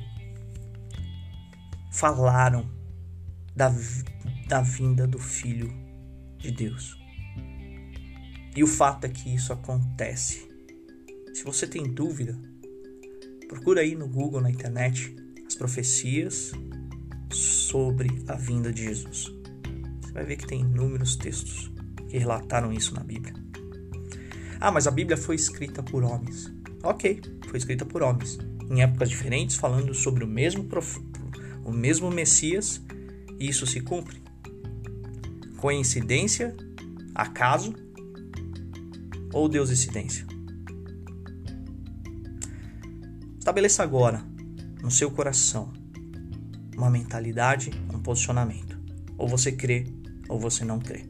falaram 2.01 2.67
da, 3.55 3.72
da 4.48 4.60
vinda 4.60 5.05
do 5.05 5.20
Filho 5.20 5.72
de 6.39 6.50
Deus. 6.50 6.98
E 8.55 8.63
o 8.63 8.67
fato 8.67 9.05
é 9.05 9.10
que 9.10 9.31
isso 9.31 9.53
acontece. 9.53 10.50
Se 11.31 11.43
você 11.43 11.67
tem 11.67 11.84
dúvida, 11.84 12.36
procura 13.48 13.81
aí 13.81 13.93
no 13.93 14.08
Google, 14.08 14.41
na 14.41 14.50
internet, 14.50 15.15
as 15.46 15.53
profecias 15.53 16.51
sobre 17.31 18.24
a 18.27 18.34
vinda 18.34 18.74
de 18.74 18.81
Jesus. 18.81 19.31
Você 20.01 20.12
vai 20.12 20.25
ver 20.25 20.38
que 20.38 20.48
tem 20.48 20.62
inúmeros 20.62 21.15
textos 21.15 21.72
que 22.10 22.17
relataram 22.17 22.74
isso 22.74 22.96
na 22.96 23.03
Bíblia. 23.03 23.36
Ah, 24.60 24.72
mas 24.72 24.88
a 24.88 24.91
Bíblia 24.91 25.17
foi 25.17 25.36
escrita 25.36 25.84
por 25.84 26.03
homens. 26.03 26.51
Ok, 26.81 27.22
foi 27.48 27.60
escrita 27.60 27.86
por 27.86 28.01
homens, 28.01 28.39
em 28.72 28.81
épocas 28.81 29.08
diferentes, 29.08 29.55
falando 29.55 29.93
sobre 29.93 30.24
o 30.24 30.27
mesmo, 30.27 30.63
prof... 30.63 31.00
o 31.71 31.73
mesmo 31.73 32.11
Messias, 32.11 32.81
e 33.39 33.47
isso 33.47 33.65
se 33.65 33.79
cumpre. 33.79 34.21
Coincidência? 35.57 36.55
Acaso? 37.15 37.73
Ou 39.33 39.47
Deus 39.47 39.71
incidência? 39.71 40.27
Estabeleça 43.39 43.83
agora, 43.83 44.23
no 44.81 44.91
seu 44.91 45.09
coração, 45.09 45.71
uma 46.75 46.89
mentalidade, 46.89 47.71
um 47.93 47.99
posicionamento. 47.99 48.77
Ou 49.17 49.27
você 49.27 49.51
crê, 49.51 49.85
ou 50.27 50.39
você 50.39 50.65
não 50.65 50.79
crê. 50.79 51.05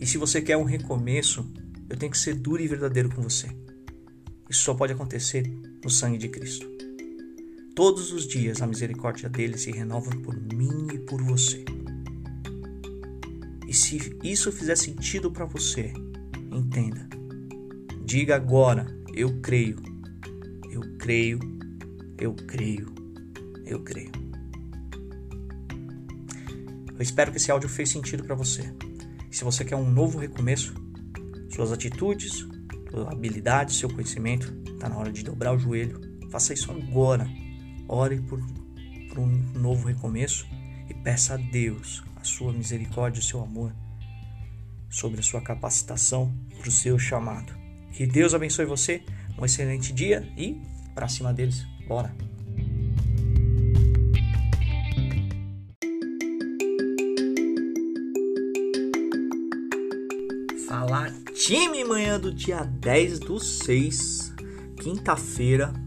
E 0.00 0.06
se 0.06 0.18
você 0.18 0.42
quer 0.42 0.56
um 0.56 0.64
recomeço, 0.64 1.48
eu 1.88 1.96
tenho 1.96 2.10
que 2.10 2.18
ser 2.18 2.34
duro 2.34 2.62
e 2.62 2.66
verdadeiro 2.68 3.10
com 3.14 3.22
você. 3.22 3.48
Isso 4.48 4.62
só 4.62 4.74
pode 4.74 4.92
acontecer 4.92 5.42
no 5.82 5.88
sangue 5.88 6.18
de 6.18 6.28
Cristo. 6.28 6.69
Todos 7.74 8.12
os 8.12 8.26
dias 8.26 8.60
a 8.60 8.66
misericórdia 8.66 9.28
dele 9.28 9.56
se 9.56 9.70
renova 9.70 10.10
por 10.10 10.38
mim 10.52 10.88
e 10.92 10.98
por 10.98 11.22
você. 11.22 11.64
E 13.66 13.72
se 13.72 14.18
isso 14.22 14.50
fizer 14.50 14.76
sentido 14.76 15.30
para 15.30 15.44
você, 15.44 15.92
entenda. 16.50 17.08
Diga 18.04 18.34
agora: 18.34 18.86
eu 19.14 19.40
creio, 19.40 19.76
eu 20.70 20.80
creio, 20.98 21.38
eu 22.18 22.34
creio, 22.34 22.92
eu 23.64 23.80
creio. 23.82 24.10
Eu 26.94 27.02
espero 27.02 27.30
que 27.30 27.38
esse 27.38 27.50
áudio 27.50 27.68
fez 27.68 27.88
sentido 27.88 28.24
para 28.24 28.34
você. 28.34 28.74
Se 29.30 29.44
você 29.44 29.64
quer 29.64 29.76
um 29.76 29.90
novo 29.90 30.18
recomeço, 30.18 30.74
suas 31.48 31.72
atitudes, 31.72 32.46
sua 32.90 33.12
habilidade, 33.12 33.74
seu 33.74 33.88
conhecimento, 33.88 34.52
está 34.72 34.88
na 34.88 34.98
hora 34.98 35.12
de 35.12 35.22
dobrar 35.22 35.54
o 35.54 35.58
joelho. 35.58 36.00
Faça 36.30 36.52
isso 36.52 36.70
agora. 36.70 37.26
Ore 37.92 38.20
por, 38.20 38.40
por 39.08 39.18
um 39.18 39.26
novo 39.52 39.88
recomeço 39.88 40.46
e 40.88 40.94
peça 40.94 41.34
a 41.34 41.36
Deus 41.36 42.04
a 42.14 42.22
sua 42.22 42.52
misericórdia, 42.52 43.18
o 43.18 43.24
seu 43.24 43.42
amor 43.42 43.72
sobre 44.88 45.18
a 45.18 45.22
sua 45.24 45.40
capacitação 45.40 46.32
para 46.56 46.68
o 46.68 46.72
seu 46.72 46.96
chamado. 47.00 47.52
Que 47.92 48.06
Deus 48.06 48.32
abençoe 48.32 48.64
você, 48.64 49.02
um 49.36 49.44
excelente 49.44 49.92
dia 49.92 50.32
e 50.36 50.62
para 50.94 51.08
cima 51.08 51.34
deles. 51.34 51.66
Bora! 51.88 52.14
Falar 60.68 61.12
time 61.34 61.82
manhã 61.82 62.20
do 62.20 62.32
dia 62.32 62.62
10 62.62 63.18
do 63.18 63.40
6, 63.40 64.32
quinta-feira. 64.80 65.79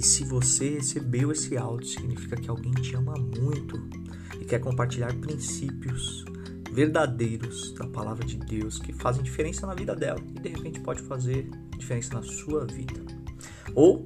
E 0.00 0.02
se 0.02 0.24
você 0.24 0.76
recebeu 0.76 1.30
esse 1.30 1.58
áudio, 1.58 1.86
significa 1.86 2.34
que 2.34 2.48
alguém 2.48 2.72
te 2.72 2.96
ama 2.96 3.12
muito 3.38 3.86
e 4.40 4.46
quer 4.46 4.58
compartilhar 4.58 5.14
princípios 5.16 6.24
verdadeiros 6.72 7.74
da 7.74 7.86
palavra 7.86 8.24
de 8.24 8.38
Deus 8.38 8.78
que 8.78 8.94
fazem 8.94 9.22
diferença 9.22 9.66
na 9.66 9.74
vida 9.74 9.94
dela 9.94 10.18
e 10.34 10.40
de 10.40 10.48
repente 10.48 10.80
pode 10.80 11.02
fazer 11.02 11.50
diferença 11.76 12.14
na 12.14 12.22
sua 12.22 12.64
vida. 12.64 12.98
Ou 13.74 14.02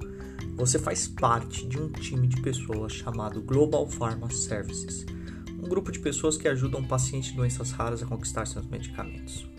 você 0.57 0.77
faz 0.77 1.07
parte 1.07 1.65
de 1.65 1.79
um 1.79 1.89
time 1.89 2.27
de 2.27 2.41
pessoas 2.41 2.91
chamado 2.91 3.41
Global 3.41 3.87
Pharma 3.87 4.29
Services, 4.29 5.05
um 5.57 5.69
grupo 5.69 5.93
de 5.93 5.99
pessoas 5.99 6.35
que 6.35 6.49
ajudam 6.49 6.83
pacientes 6.83 7.29
de 7.29 7.37
doenças 7.37 7.71
raras 7.71 8.03
a 8.03 8.05
conquistar 8.05 8.45
seus 8.47 8.67
medicamentos. 8.67 9.49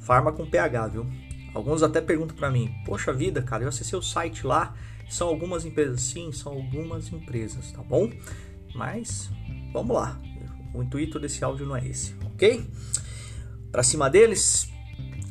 Farma 0.00 0.32
com 0.32 0.44
PH, 0.44 0.88
viu? 0.88 1.06
Alguns 1.54 1.84
até 1.84 2.00
perguntam 2.00 2.36
para 2.36 2.50
mim: 2.50 2.74
Poxa 2.84 3.12
vida, 3.12 3.40
cara, 3.40 3.62
eu 3.62 3.68
acessei 3.68 3.96
o 3.96 4.02
site 4.02 4.44
lá. 4.44 4.74
São 5.08 5.28
algumas 5.28 5.64
empresas? 5.64 6.00
Sim, 6.02 6.32
são 6.32 6.52
algumas 6.52 7.12
empresas, 7.12 7.72
tá 7.72 7.82
bom? 7.82 8.10
Mas 8.74 9.30
vamos 9.72 9.94
lá. 9.94 10.20
O 10.74 10.82
intuito 10.82 11.20
desse 11.20 11.44
áudio 11.44 11.66
não 11.66 11.76
é 11.76 11.86
esse, 11.86 12.14
ok? 12.24 12.68
Para 13.70 13.82
cima 13.82 14.10
deles, 14.10 14.68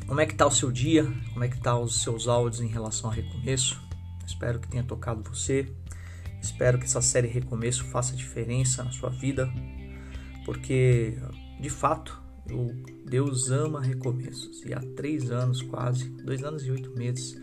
como 0.08 0.22
é 0.22 0.25
que 0.25 0.36
tá 0.36 0.46
o 0.46 0.51
seu 0.51 0.72
dia? 0.72 1.06
Como 1.34 1.44
é 1.44 1.48
que 1.48 1.60
tá 1.60 1.77
os 1.77 2.01
seus 2.01 2.27
áudios 2.27 2.62
em 2.62 2.68
relação 2.68 3.10
ao 3.10 3.15
recomeço? 3.15 3.82
Espero 4.25 4.60
que 4.60 4.68
tenha 4.68 4.84
tocado 4.84 5.24
você. 5.24 5.68
Espero 6.42 6.77
que 6.77 6.86
essa 6.86 7.01
série 7.01 7.27
Recomeço 7.27 7.86
faça 7.86 8.15
diferença 8.15 8.84
na 8.84 8.92
sua 8.92 9.10
vida, 9.10 9.50
porque 10.46 11.18
de 11.60 11.70
fato 11.70 12.22
Deus 13.06 13.50
ama 13.50 13.82
recomeços. 13.82 14.62
E 14.65 14.74
há 14.74 14.82
três 14.96 15.32
anos, 15.32 15.62
quase, 15.62 16.10
dois 16.10 16.44
anos 16.44 16.65
e 16.65 16.72
oito 16.72 16.92
meses, 16.92 17.39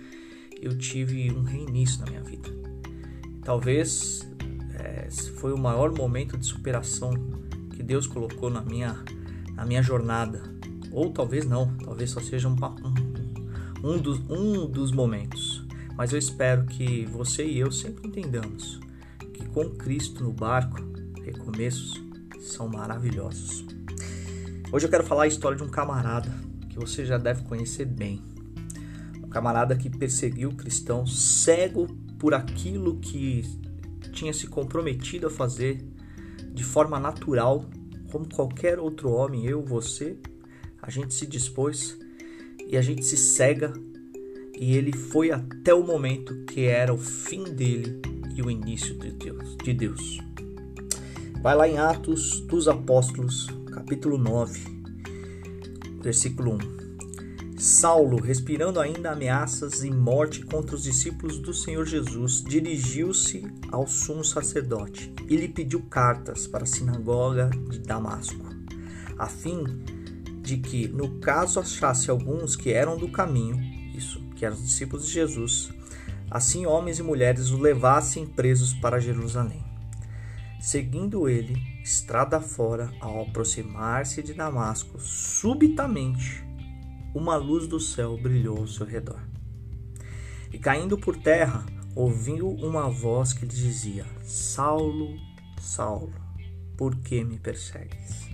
eu 0.61 0.77
tive 0.77 1.33
um 1.33 1.43
reinício 1.43 2.01
na 2.01 2.11
minha 2.11 2.23
vida. 2.23 2.49
Talvez 3.43 4.29
é, 4.75 5.09
foi 5.37 5.53
o 5.53 5.59
maior 5.59 5.93
momento 5.97 6.37
de 6.37 6.45
superação 6.45 7.13
que 7.75 7.83
Deus 7.83 8.07
colocou 8.07 8.51
na 8.51 8.61
minha, 8.61 8.97
na 9.55 9.65
minha 9.65 9.83
jornada. 9.83 10.43
Ou 10.93 11.11
talvez 11.11 11.47
não, 11.47 11.75
talvez 11.79 12.11
só 12.11 12.21
seja 12.21 12.49
um, 12.49 12.57
um, 13.83 13.91
um, 13.93 13.99
dos, 13.99 14.19
um 14.29 14.67
dos 14.67 14.93
momentos. 14.93 15.65
Mas 15.97 16.13
eu 16.13 16.19
espero 16.19 16.67
que 16.67 17.07
você 17.07 17.45
e 17.45 17.59
eu 17.59 17.73
sempre 17.73 18.09
entendamos 18.09 18.81
que 19.33 19.47
com 19.47 19.71
Cristo 19.71 20.23
no 20.23 20.33
barco, 20.33 20.77
recomeços 21.25 22.03
são 22.41 22.69
maravilhosos. 22.69 23.65
Hoje 24.73 24.87
eu 24.87 24.91
quero 24.91 25.05
falar 25.05 25.25
a 25.25 25.27
história 25.27 25.57
de 25.57 25.63
um 25.63 25.69
camarada 25.69 26.31
que 26.69 26.79
você 26.79 27.05
já 27.05 27.19
deve 27.19 27.43
conhecer 27.43 27.85
bem. 27.85 28.30
Camarada 29.31 29.77
que 29.77 29.89
perseguiu 29.89 30.51
o 30.51 30.55
cristão 30.55 31.07
cego 31.07 31.87
por 32.19 32.35
aquilo 32.35 32.99
que 32.99 33.45
tinha 34.13 34.33
se 34.33 34.47
comprometido 34.47 35.29
a 35.29 35.31
fazer 35.31 35.83
de 36.53 36.65
forma 36.65 36.99
natural, 36.99 37.65
como 38.11 38.29
qualquer 38.29 38.79
outro 38.79 39.11
homem, 39.11 39.47
eu, 39.47 39.63
você, 39.63 40.17
a 40.83 40.91
gente 40.91 41.15
se 41.15 41.27
dispôs 41.27 41.97
e 42.67 42.77
a 42.77 42.83
gente 42.83 43.05
se 43.05 43.17
cega 43.17 43.73
e 44.59 44.77
ele 44.77 44.93
foi 44.93 45.31
até 45.31 45.73
o 45.73 45.83
momento 45.83 46.45
que 46.45 46.67
era 46.67 46.93
o 46.93 46.99
fim 46.99 47.45
dele 47.45 48.01
e 48.35 48.43
o 48.43 48.51
início 48.51 48.95
de 48.99 49.11
Deus. 49.11 49.57
De 49.65 49.73
Deus. 49.73 50.19
Vai 51.43 51.57
lá 51.57 51.67
em 51.67 51.79
Atos 51.79 52.41
dos 52.43 52.69
Apóstolos, 52.69 53.47
capítulo 53.73 54.19
9, 54.19 54.61
versículo 56.03 56.53
1. 56.77 56.80
Saulo, 57.61 58.19
respirando 58.19 58.81
ainda 58.81 59.11
ameaças 59.11 59.85
e 59.85 59.91
morte 59.91 60.43
contra 60.47 60.75
os 60.75 60.83
discípulos 60.83 61.39
do 61.39 61.53
Senhor 61.53 61.85
Jesus, 61.85 62.43
dirigiu-se 62.43 63.47
ao 63.71 63.87
sumo 63.87 64.25
sacerdote 64.25 65.13
e 65.29 65.37
lhe 65.37 65.47
pediu 65.47 65.83
cartas 65.83 66.47
para 66.47 66.63
a 66.63 66.67
sinagoga 66.67 67.51
de 67.69 67.81
Damasco, 67.81 68.43
a 69.19 69.27
fim 69.27 69.63
de 70.41 70.57
que, 70.57 70.89
no 70.89 71.21
caso 71.21 71.61
achasse 71.61 72.11
alguns 72.11 72.57
que 72.57 72.73
eram 72.73 72.97
do 72.97 73.11
caminho, 73.11 73.61
isso, 73.95 74.23
que 74.35 74.47
eram 74.47 74.57
os 74.57 74.63
discípulos 74.63 75.05
de 75.05 75.13
Jesus, 75.13 75.71
assim 76.31 76.65
homens 76.65 76.99
e 76.99 77.03
mulheres 77.03 77.51
o 77.51 77.59
levassem 77.59 78.25
presos 78.25 78.73
para 78.73 78.99
Jerusalém. 78.99 79.63
Seguindo 80.59 81.29
ele, 81.29 81.61
estrada 81.85 82.41
fora, 82.41 82.91
ao 83.01 83.21
aproximar-se 83.21 84.23
de 84.23 84.33
Damasco, 84.33 84.99
subitamente 84.99 86.49
uma 87.15 87.37
luz 87.37 87.67
do 87.67 87.81
céu 87.81 88.17
brilhou 88.17 88.59
ao 88.59 88.67
seu 88.67 88.87
redor. 88.87 89.21
E 90.53 90.59
caindo 90.59 90.99
por 90.99 91.17
terra, 91.17 91.65
ouviu 91.95 92.49
uma 92.49 92.89
voz 92.89 93.33
que 93.33 93.47
lhe 93.47 93.53
dizia: 93.53 94.07
Saulo, 94.23 95.17
Saulo, 95.61 96.13
por 96.77 96.97
que 96.97 97.23
me 97.25 97.39
persegues? 97.39 98.29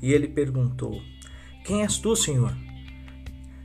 E 0.00 0.12
ele 0.12 0.28
perguntou: 0.28 1.00
Quem 1.64 1.82
és 1.82 1.98
tu, 1.98 2.14
Senhor? 2.14 2.54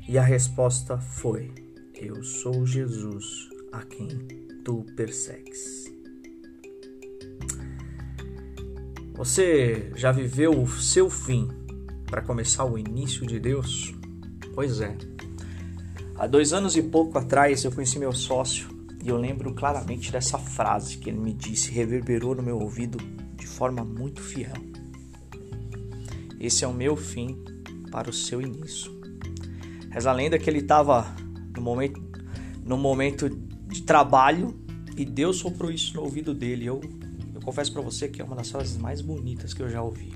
E 0.08 0.17
a 0.17 0.24
resposta 0.24 0.98
foi: 0.98 1.53
Eu 1.96 2.24
sou 2.24 2.65
Jesus, 2.65 3.50
a 3.72 3.84
quem 3.84 4.08
tu 4.64 4.85
persegues. 4.96 5.83
Você 9.16 9.92
já 9.96 10.11
viveu 10.11 10.51
o 10.59 10.68
seu 10.68 11.09
fim 11.09 11.48
para 12.07 12.22
começar 12.22 12.66
o 12.66 12.77
início 12.77 13.25
de 13.27 13.40
Deus? 13.40 13.94
Pois 14.53 14.79
é. 14.81 14.96
Há 16.16 16.27
dois 16.27 16.53
anos 16.53 16.75
e 16.77 16.83
pouco 16.83 17.18
atrás 17.18 17.63
eu 17.63 17.72
conheci 17.72 17.98
meu 17.98 18.13
sócio 18.13 18.70
e 19.03 19.09
eu 19.09 19.18
lembro 19.18 19.53
claramente 19.53 20.11
dessa 20.11 20.37
frase 20.37 20.98
que 20.98 21.09
ele 21.09 21.20
me 21.20 21.33
disse, 21.33 21.72
reverberou 21.72 22.35
no 22.35 22.44
meu 22.44 22.59
ouvido 22.59 22.98
de 23.35 23.48
forma 23.48 23.83
muito 23.83 24.22
fiel. 24.22 24.53
Esse 26.39 26.63
é 26.63 26.68
o 26.68 26.74
meu 26.74 26.96
fim 26.96 27.44
para 27.92 28.09
o 28.09 28.13
seu 28.13 28.42
início. 28.42 28.92
Reza 29.89 30.09
a 30.09 30.13
lenda 30.13 30.37
que 30.37 30.50
ele 30.50 30.59
estava 30.59 31.16
no 31.55 31.61
momento, 31.61 32.01
no 32.63 32.77
momento 32.77 33.29
de 33.29 33.81
trabalho 33.81 34.57
e 34.96 35.03
Deus 35.03 35.37
soprou 35.37 35.72
isso 35.72 35.96
no 35.96 36.03
ouvido 36.03 36.33
dele. 36.33 36.68
Eu 36.68 36.79
confesso 37.44 37.74
para 37.74 37.81
você 37.81 38.07
que 38.07 38.22
é 38.22 38.25
uma 38.25 38.35
das 38.35 38.50
frases 38.50 38.77
mais 38.77 39.01
bonitas 39.01 39.53
que 39.53 39.61
eu 39.61 39.70
já 39.70 39.81
ouvi. 39.81 40.13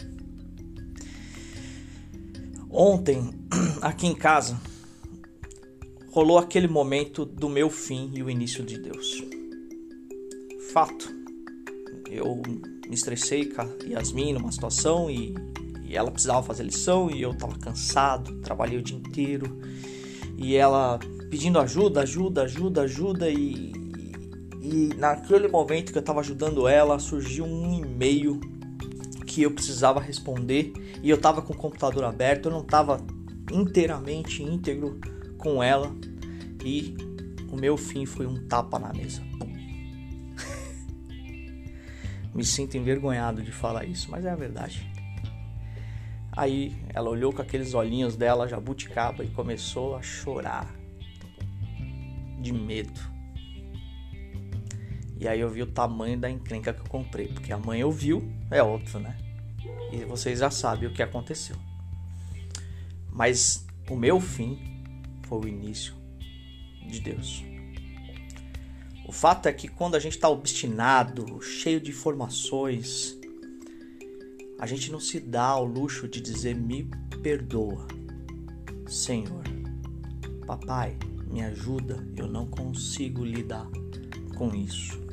Ontem, 2.80 3.34
aqui 3.82 4.06
em 4.06 4.14
casa, 4.14 4.56
rolou 6.12 6.38
aquele 6.38 6.68
momento 6.68 7.26
do 7.26 7.50
meu 7.50 7.72
fim 7.72 8.12
e 8.14 8.22
o 8.22 8.30
início 8.30 8.64
de 8.64 8.78
Deus. 8.78 9.24
Fato. 10.72 11.12
Eu 12.08 12.40
me 12.46 12.94
estressei 12.94 13.46
com 13.46 13.64
a 13.64 13.68
Yasmin 13.84 14.34
numa 14.34 14.52
situação 14.52 15.10
e, 15.10 15.34
e 15.86 15.98
ela 15.98 16.12
precisava 16.12 16.44
fazer 16.44 16.66
lição 16.66 17.10
e 17.10 17.20
eu 17.20 17.32
estava 17.32 17.58
cansado, 17.58 18.40
trabalhei 18.42 18.78
o 18.78 18.84
dia 18.84 18.96
inteiro 18.96 19.60
e 20.38 20.56
ela 20.56 21.00
pedindo 21.32 21.58
ajuda, 21.58 22.02
ajuda, 22.02 22.44
ajuda, 22.44 22.82
ajuda 22.84 23.28
e, 23.28 23.72
e 24.62 24.90
naquele 24.98 25.48
momento 25.48 25.92
que 25.92 25.98
eu 25.98 26.02
estava 26.02 26.20
ajudando 26.20 26.68
ela, 26.68 27.00
surgiu 27.00 27.44
um 27.44 27.84
e-mail 27.84 28.40
que 29.28 29.44
eu 29.44 29.52
precisava 29.52 30.00
responder 30.00 30.74
e 31.04 31.10
eu 31.10 31.18
estava 31.18 31.42
com 31.42 31.54
o 31.54 31.58
computador 31.58 32.06
aberto, 32.06 32.46
eu 32.46 32.52
não 32.52 32.62
estava 32.62 33.06
inteiramente 33.52 34.42
íntegro 34.42 35.00
com 35.38 35.62
ela 35.62 35.94
e 36.64 36.96
o 37.52 37.56
meu 37.58 37.78
fim 37.78 38.06
foi 38.06 38.26
um 38.26 38.48
tapa 38.48 38.80
na 38.80 38.94
mesa. 38.94 39.22
Me 42.34 42.44
sinto 42.44 42.78
envergonhado 42.78 43.44
de 43.44 43.52
falar 43.52 43.86
isso, 43.86 44.10
mas 44.10 44.26
é 44.26 44.32
a 44.32 44.36
verdade. 44.36 44.90
Aí 46.32 46.76
ela 46.94 47.10
olhou 47.10 47.34
com 47.34 47.42
aqueles 47.42 47.74
olhinhos 47.74 48.16
dela 48.16 48.48
jabuticaba 48.48 49.24
e 49.24 49.28
começou 49.28 49.96
a 49.96 50.02
chorar 50.02 50.74
de 52.40 52.54
medo. 52.54 53.17
E 55.20 55.28
aí 55.28 55.40
eu 55.40 55.50
vi 55.50 55.64
o 55.64 55.68
tamanho 55.68 56.18
da 56.18 56.30
encrenca 56.30 56.74
que 56.74 56.82
eu 56.82 56.86
comprei, 56.86 57.28
porque 57.28 57.52
a 57.52 57.58
mãe 57.58 57.84
ouviu, 57.84 58.32
é 58.52 58.62
óbvio, 58.62 59.00
né? 59.00 59.18
E 59.92 60.06
vocês 60.06 60.40
já 60.40 60.52
sabem 60.52 60.88
o 60.88 60.94
que 60.94 61.02
aconteceu. 61.02 61.56
Mas 63.12 63.66
o 63.90 63.96
meu 63.96 64.20
fim 64.20 64.84
foi 65.24 65.40
o 65.40 65.48
início 65.48 65.96
de 66.88 67.00
Deus. 67.00 67.44
O 69.08 69.12
fato 69.12 69.48
é 69.48 69.54
que 69.54 69.68
quando 69.68 69.96
a 69.96 70.00
gente 70.00 70.14
está 70.14 70.30
obstinado, 70.30 71.42
cheio 71.42 71.80
de 71.80 71.92
informações, 71.92 73.18
a 74.60 74.68
gente 74.68 74.92
não 74.92 75.00
se 75.00 75.20
dá 75.20 75.46
ao 75.46 75.66
luxo 75.66 76.08
de 76.08 76.22
dizer 76.22 76.56
me 76.56 76.90
perdoa, 77.24 77.88
Senhor. 78.86 79.44
Papai, 80.46 80.98
me 81.26 81.42
ajuda, 81.42 82.06
eu 82.16 82.28
não 82.28 82.46
consigo 82.48 83.24
lidar 83.24 83.68
com 84.36 84.54
isso. 84.54 85.07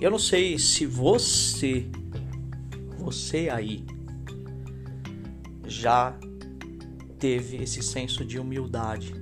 Eu 0.00 0.10
não 0.10 0.18
sei 0.18 0.58
se 0.58 0.86
você, 0.86 1.86
você 2.98 3.50
aí, 3.50 3.84
já 5.66 6.18
teve 7.18 7.58
esse 7.58 7.82
senso 7.82 8.24
de 8.24 8.38
humildade 8.38 9.12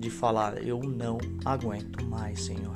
de 0.00 0.08
falar: 0.08 0.66
Eu 0.66 0.80
não 0.80 1.18
aguento 1.44 2.02
mais, 2.06 2.44
Senhor. 2.44 2.74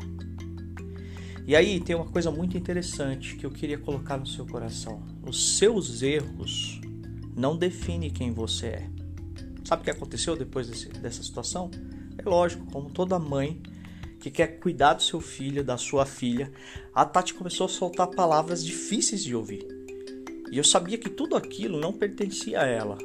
E 1.46 1.56
aí 1.56 1.80
tem 1.80 1.96
uma 1.96 2.04
coisa 2.04 2.30
muito 2.30 2.58
interessante 2.58 3.36
que 3.36 3.46
eu 3.46 3.50
queria 3.50 3.78
colocar 3.78 4.18
no 4.18 4.26
seu 4.26 4.44
coração: 4.46 5.02
os 5.26 5.56
seus 5.56 6.02
erros 6.02 6.82
não 7.34 7.56
definem 7.56 8.10
quem 8.10 8.30
você 8.30 8.66
é. 8.66 8.90
Sabe 9.64 9.80
o 9.80 9.84
que 9.84 9.90
aconteceu 9.90 10.36
depois 10.36 10.68
desse, 10.68 10.88
dessa 10.90 11.22
situação? 11.22 11.70
É 12.18 12.28
lógico, 12.28 12.70
como 12.70 12.90
toda 12.90 13.18
mãe 13.18 13.62
que 14.26 14.30
quer 14.32 14.58
cuidar 14.58 14.94
do 14.94 15.04
seu 15.04 15.20
filho, 15.20 15.62
da 15.62 15.76
sua 15.76 16.04
filha, 16.04 16.50
a 16.92 17.04
Tati 17.04 17.32
começou 17.32 17.66
a 17.66 17.68
soltar 17.68 18.08
palavras 18.08 18.64
difíceis 18.64 19.22
de 19.22 19.36
ouvir. 19.36 19.64
E 20.50 20.58
eu 20.58 20.64
sabia 20.64 20.98
que 20.98 21.08
tudo 21.08 21.36
aquilo 21.36 21.78
não 21.78 21.92
pertencia 21.92 22.60
a 22.60 22.66
ela. 22.66 22.98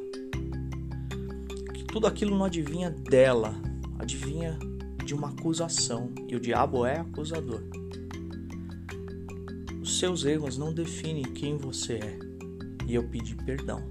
Que 1.76 1.84
tudo 1.84 2.08
aquilo 2.08 2.36
não 2.36 2.44
adivinha 2.44 2.90
dela, 2.90 3.54
adivinha 4.00 4.58
de 5.06 5.14
uma 5.14 5.30
acusação. 5.30 6.12
E 6.28 6.36
o 6.36 6.40
diabo 6.40 6.88
é 6.88 6.98
acusador. 6.98 7.62
Os 9.80 10.00
seus 10.00 10.26
erros 10.26 10.58
não 10.58 10.74
definem 10.74 11.24
quem 11.24 11.56
você 11.56 12.00
é. 12.00 12.20
E 12.88 12.96
eu 12.96 13.04
pedi 13.04 13.36
perdão. 13.36 13.84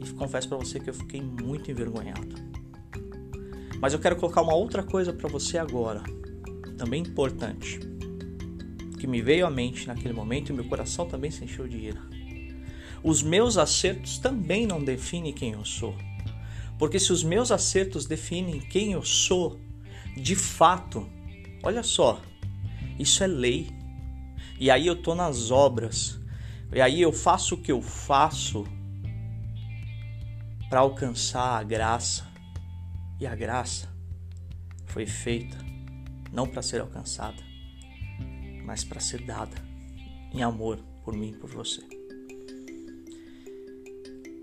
E 0.00 0.08
confesso 0.12 0.48
para 0.48 0.58
você 0.58 0.78
que 0.78 0.88
eu 0.88 0.94
fiquei 0.94 1.20
muito 1.20 1.68
envergonhado. 1.68 2.49
Mas 3.80 3.92
eu 3.92 3.98
quero 3.98 4.16
colocar 4.16 4.42
uma 4.42 4.54
outra 4.54 4.82
coisa 4.82 5.12
para 5.12 5.28
você 5.28 5.56
agora, 5.56 6.02
também 6.76 7.02
importante, 7.02 7.80
que 8.98 9.06
me 9.06 9.22
veio 9.22 9.46
à 9.46 9.50
mente 9.50 9.86
naquele 9.86 10.12
momento 10.12 10.50
e 10.50 10.52
meu 10.52 10.66
coração 10.66 11.06
também 11.06 11.30
se 11.30 11.42
encheu 11.44 11.66
de 11.66 11.78
ira. 11.78 12.00
Os 13.02 13.22
meus 13.22 13.56
acertos 13.56 14.18
também 14.18 14.66
não 14.66 14.84
definem 14.84 15.32
quem 15.32 15.52
eu 15.52 15.64
sou. 15.64 15.94
Porque 16.78 16.98
se 16.98 17.12
os 17.12 17.22
meus 17.22 17.50
acertos 17.50 18.06
definem 18.06 18.60
quem 18.60 18.92
eu 18.92 19.02
sou, 19.02 19.58
de 20.16 20.36
fato, 20.36 21.08
olha 21.62 21.82
só, 21.82 22.20
isso 22.98 23.24
é 23.24 23.26
lei. 23.26 23.70
E 24.58 24.70
aí 24.70 24.86
eu 24.86 24.96
tô 24.96 25.14
nas 25.14 25.50
obras. 25.50 26.18
E 26.72 26.80
aí 26.80 27.00
eu 27.00 27.12
faço 27.12 27.54
o 27.54 27.58
que 27.58 27.72
eu 27.72 27.80
faço 27.80 28.66
para 30.68 30.80
alcançar 30.80 31.58
a 31.58 31.62
graça. 31.62 32.29
E 33.20 33.26
a 33.26 33.34
graça 33.34 33.88
foi 34.86 35.04
feita 35.04 35.58
não 36.32 36.46
para 36.46 36.62
ser 36.62 36.80
alcançada, 36.80 37.42
mas 38.64 38.82
para 38.82 38.98
ser 38.98 39.22
dada 39.26 39.56
em 40.32 40.42
amor 40.42 40.78
por 41.04 41.14
mim 41.14 41.30
e 41.30 41.36
por 41.36 41.50
você. 41.50 41.82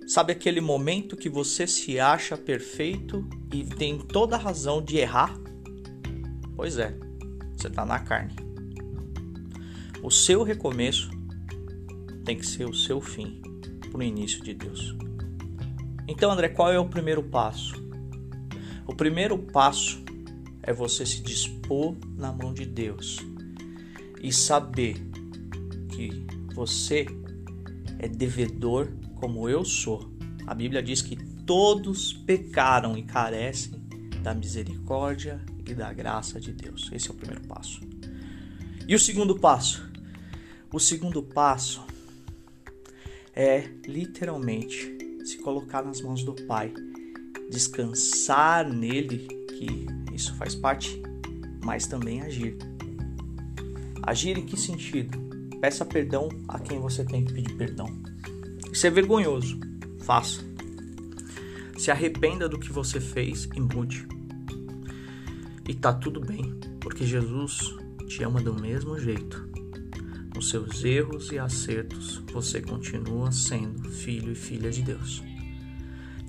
Sabe 0.08 0.32
aquele 0.32 0.62
momento 0.62 1.18
que 1.18 1.28
você 1.28 1.66
se 1.66 2.00
acha 2.00 2.38
perfeito 2.38 3.28
e 3.52 3.66
tem 3.66 3.98
toda 3.98 4.36
a 4.36 4.40
razão 4.40 4.82
de 4.82 4.98
errar? 4.98 5.36
Pois 6.56 6.78
é, 6.78 6.96
você 7.56 7.68
está 7.68 7.86
na 7.86 8.00
carne. 8.00 8.36
O 10.04 10.12
seu 10.12 10.44
recomeço 10.44 11.10
tem 12.24 12.38
que 12.38 12.46
ser 12.46 12.66
o 12.66 12.74
seu 12.74 13.02
fim 13.02 13.42
para 13.92 14.00
o 14.00 14.04
início 14.04 14.44
de 14.44 14.54
Deus. 14.54 14.96
Então, 16.08 16.32
André, 16.32 16.50
qual 16.50 16.72
é 16.72 16.80
o 16.80 16.88
primeiro 16.88 17.24
passo? 17.24 17.87
O 18.88 18.96
primeiro 18.96 19.38
passo 19.38 20.02
é 20.64 20.72
você 20.72 21.06
se 21.06 21.22
dispor 21.22 21.96
na 22.16 22.32
mão 22.32 22.54
de 22.54 22.66
Deus 22.66 23.18
e 24.22 24.32
saber 24.32 24.96
que 25.90 26.26
você 26.56 27.06
é 28.00 28.08
devedor 28.08 28.88
como 29.16 29.50
eu 29.50 29.66
sou. 29.66 30.10
A 30.46 30.56
Bíblia 30.56 30.82
diz 30.82 31.02
que 31.02 31.18
todos 31.46 32.14
pecaram 32.14 32.98
e 32.98 33.04
carecem 33.04 33.74
da 34.24 34.34
misericórdia 34.34 35.42
e 35.66 35.74
da 35.74 35.92
graça 35.92 36.40
de 36.40 36.54
Deus. 36.54 36.90
Esse 36.94 37.10
é 37.10 37.12
o 37.12 37.16
primeiro 37.16 37.46
passo. 37.46 37.82
E 38.88 38.96
o 38.96 39.00
segundo 39.00 39.38
passo? 39.38 39.86
O 40.72 40.80
segundo 40.80 41.22
passo 41.22 41.84
é 43.36 43.70
literalmente 43.86 44.98
se 45.26 45.38
colocar 45.40 45.84
nas 45.84 46.02
mãos 46.02 46.24
do 46.24 46.34
Pai, 46.34 46.74
descansar 47.50 48.68
nele, 48.68 49.28
que 49.58 49.88
isso 50.14 50.36
faz 50.36 50.56
parte, 50.56 51.02
mas 51.64 51.88
também 51.88 52.22
agir. 52.22 52.58
Agir 54.04 54.38
em 54.38 54.46
que 54.46 54.58
sentido? 54.58 55.18
Peça 55.60 55.84
perdão 55.84 56.30
a 56.48 56.60
quem 56.60 56.80
você 56.80 57.04
tem 57.04 57.26
que 57.26 57.34
pedir 57.34 57.56
perdão. 57.56 57.88
Isso 58.72 58.86
é 58.86 58.90
vergonhoso. 58.90 59.60
Faça. 60.00 60.42
Se 61.78 61.92
arrependa 61.92 62.48
do 62.48 62.60
que 62.60 62.72
você 62.72 63.00
fez 63.00 63.50
e 63.56 63.60
mude. 63.60 64.08
E 65.68 65.74
tá 65.74 65.94
tudo 65.94 66.22
bem, 66.22 66.58
porque 66.80 67.06
Jesus 67.06 67.76
te 68.08 68.24
ama 68.24 68.42
do 68.42 68.54
mesmo 68.54 68.98
jeito. 68.98 69.48
Nos 70.34 70.50
seus 70.50 70.84
erros 70.84 71.32
e 71.32 71.40
acertos, 71.40 72.24
você 72.32 72.62
continua 72.62 73.32
sendo 73.32 73.90
filho 73.90 74.32
e 74.32 74.36
filha 74.36 74.72
de 74.72 74.84
Deus. 74.84 75.24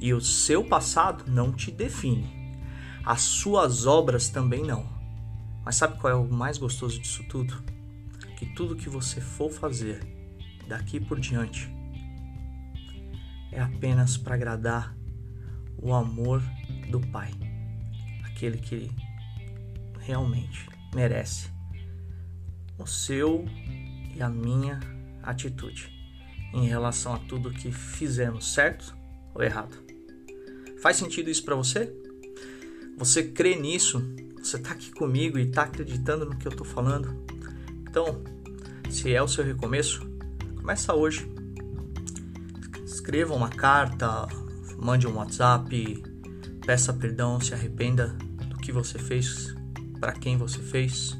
E 0.00 0.12
o 0.14 0.20
seu 0.20 0.64
passado 0.64 1.24
não 1.26 1.52
te 1.52 1.70
define. 1.70 2.38
As 3.04 3.22
suas 3.22 3.86
obras 3.86 4.28
também 4.28 4.62
não. 4.62 4.88
Mas 5.64 5.76
sabe 5.76 5.98
qual 5.98 6.12
é 6.12 6.16
o 6.16 6.30
mais 6.30 6.58
gostoso 6.58 7.00
disso 7.00 7.24
tudo? 7.28 7.62
Que 8.36 8.46
tudo 8.54 8.76
que 8.76 8.88
você 8.88 9.20
for 9.20 9.50
fazer 9.50 10.00
daqui 10.68 11.00
por 11.00 11.18
diante 11.18 11.68
é 13.50 13.60
apenas 13.60 14.16
para 14.16 14.34
agradar 14.34 14.94
o 15.76 15.92
amor 15.94 16.42
do 16.90 17.00
Pai, 17.00 17.32
aquele 18.24 18.58
que 18.58 18.90
realmente 20.00 20.68
merece 20.94 21.50
o 22.78 22.86
seu 22.86 23.44
e 24.14 24.22
a 24.22 24.28
minha 24.28 24.78
atitude 25.22 25.92
em 26.52 26.66
relação 26.66 27.14
a 27.14 27.18
tudo 27.18 27.50
que 27.50 27.70
fizemos, 27.70 28.52
certo 28.52 28.96
ou 29.34 29.42
errado? 29.42 29.87
Faz 30.80 30.96
sentido 30.96 31.28
isso 31.28 31.44
para 31.44 31.56
você? 31.56 31.92
Você 32.96 33.24
crê 33.24 33.56
nisso? 33.56 34.02
Você 34.40 34.56
está 34.56 34.70
aqui 34.70 34.92
comigo 34.92 35.38
e 35.38 35.42
está 35.42 35.62
acreditando 35.62 36.24
no 36.24 36.36
que 36.36 36.46
eu 36.46 36.52
estou 36.52 36.66
falando? 36.66 37.16
Então, 37.82 38.22
se 38.88 39.12
é 39.12 39.20
o 39.20 39.26
seu 39.26 39.44
recomeço, 39.44 40.08
começa 40.56 40.94
hoje. 40.94 41.28
Escreva 42.84 43.34
uma 43.34 43.48
carta, 43.48 44.28
mande 44.76 45.06
um 45.06 45.16
WhatsApp, 45.16 46.02
peça 46.64 46.92
perdão, 46.92 47.40
se 47.40 47.52
arrependa 47.54 48.16
do 48.48 48.56
que 48.58 48.70
você 48.70 48.98
fez, 48.98 49.54
para 49.98 50.12
quem 50.12 50.36
você 50.36 50.60
fez 50.60 51.18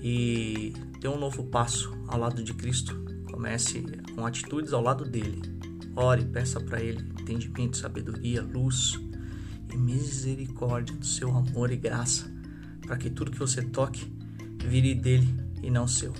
e 0.00 0.72
dê 1.00 1.08
um 1.08 1.18
novo 1.18 1.42
passo 1.44 1.92
ao 2.06 2.18
lado 2.18 2.44
de 2.44 2.54
Cristo. 2.54 3.04
Comece 3.28 3.84
com 4.14 4.24
atitudes 4.24 4.72
ao 4.72 4.82
lado 4.82 5.04
dele. 5.04 5.42
Ore, 5.96 6.24
peça 6.24 6.60
para 6.60 6.80
ele 6.80 7.15
entendimento, 7.26 7.76
sabedoria, 7.76 8.40
luz 8.40 9.00
e 9.72 9.76
misericórdia 9.76 10.94
do 10.94 11.04
seu 11.04 11.30
amor 11.30 11.72
e 11.72 11.76
graça, 11.76 12.30
para 12.86 12.96
que 12.96 13.10
tudo 13.10 13.32
que 13.32 13.38
você 13.38 13.62
toque 13.62 14.12
vire 14.64 14.94
dele 14.94 15.28
e 15.62 15.70
não 15.70 15.88
seu. 15.88 16.12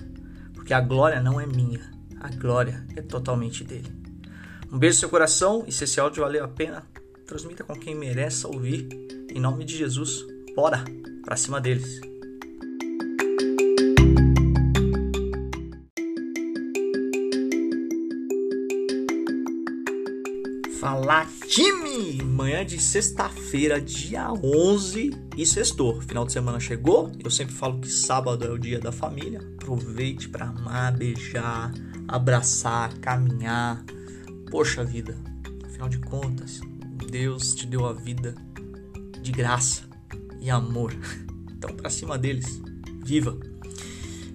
Porque 0.53 0.73
a 0.73 0.81
glória 0.81 1.21
não 1.21 1.39
é 1.39 1.45
minha, 1.45 1.91
a 2.19 2.29
glória 2.29 2.85
é 2.95 3.01
totalmente 3.01 3.63
dele. 3.63 3.91
Um 4.71 4.77
beijo 4.77 4.97
no 4.97 4.99
seu 4.99 5.09
coração 5.09 5.63
e 5.65 5.71
se 5.71 5.85
esse 5.85 5.99
áudio 5.99 6.23
valeu 6.23 6.43
a 6.43 6.47
pena, 6.47 6.85
transmita 7.25 7.63
com 7.63 7.73
quem 7.73 7.95
merece 7.95 8.45
ouvir. 8.45 8.87
Em 9.29 9.39
nome 9.39 9.63
de 9.63 9.77
Jesus, 9.77 10.25
bora 10.55 10.83
para 11.23 11.37
cima 11.37 11.61
deles. 11.61 12.01
Fala 20.87 21.25
time! 21.49 22.23
Manhã 22.23 22.65
de 22.65 22.81
sexta-feira, 22.81 23.81
dia 23.81 24.31
11 24.31 25.11
e 25.35 25.45
sextou. 25.45 25.99
Final 25.99 26.25
de 26.25 26.31
semana 26.31 26.61
chegou. 26.61 27.11
Eu 27.21 27.29
sempre 27.29 27.53
falo 27.53 27.81
que 27.81 27.89
sábado 27.89 28.45
é 28.45 28.49
o 28.49 28.57
dia 28.57 28.79
da 28.79 28.89
família. 28.89 29.41
Aproveite 29.61 30.29
para 30.29 30.45
amar, 30.45 30.95
beijar, 30.95 31.73
abraçar, 32.07 32.97
caminhar. 32.99 33.83
Poxa 34.49 34.81
vida, 34.85 35.17
afinal 35.65 35.89
de 35.89 35.99
contas, 35.99 36.61
Deus 37.11 37.53
te 37.53 37.67
deu 37.67 37.85
a 37.85 37.91
vida 37.91 38.33
de 39.21 39.33
graça 39.33 39.83
e 40.39 40.49
amor. 40.49 40.95
Então, 41.57 41.75
para 41.75 41.89
cima 41.89 42.19
deles, 42.19 42.61
viva! 43.03 43.35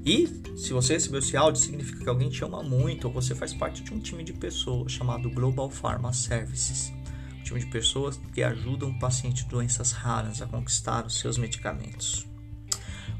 E 0.04 0.41
se 0.62 0.72
você 0.72 0.92
recebeu 0.92 1.18
esse 1.18 1.37
áudio, 1.37 1.61
significa 1.61 2.05
que 2.05 2.09
alguém 2.09 2.29
te 2.29 2.44
ama 2.44 2.62
muito 2.62 3.09
ou 3.09 3.12
você 3.12 3.35
faz 3.35 3.53
parte 3.53 3.83
de 3.83 3.92
um 3.92 3.98
time 3.98 4.22
de 4.22 4.33
pessoas 4.33 4.92
chamado 4.92 5.29
Global 5.29 5.68
Pharma 5.68 6.12
Services. 6.12 6.92
Um 7.40 7.42
time 7.42 7.59
de 7.59 7.66
pessoas 7.66 8.20
que 8.33 8.44
ajudam 8.44 8.96
pacientes 8.96 9.42
de 9.42 9.51
doenças 9.51 9.90
raras 9.90 10.40
a 10.40 10.46
conquistar 10.46 11.05
os 11.05 11.18
seus 11.18 11.37
medicamentos. 11.37 12.25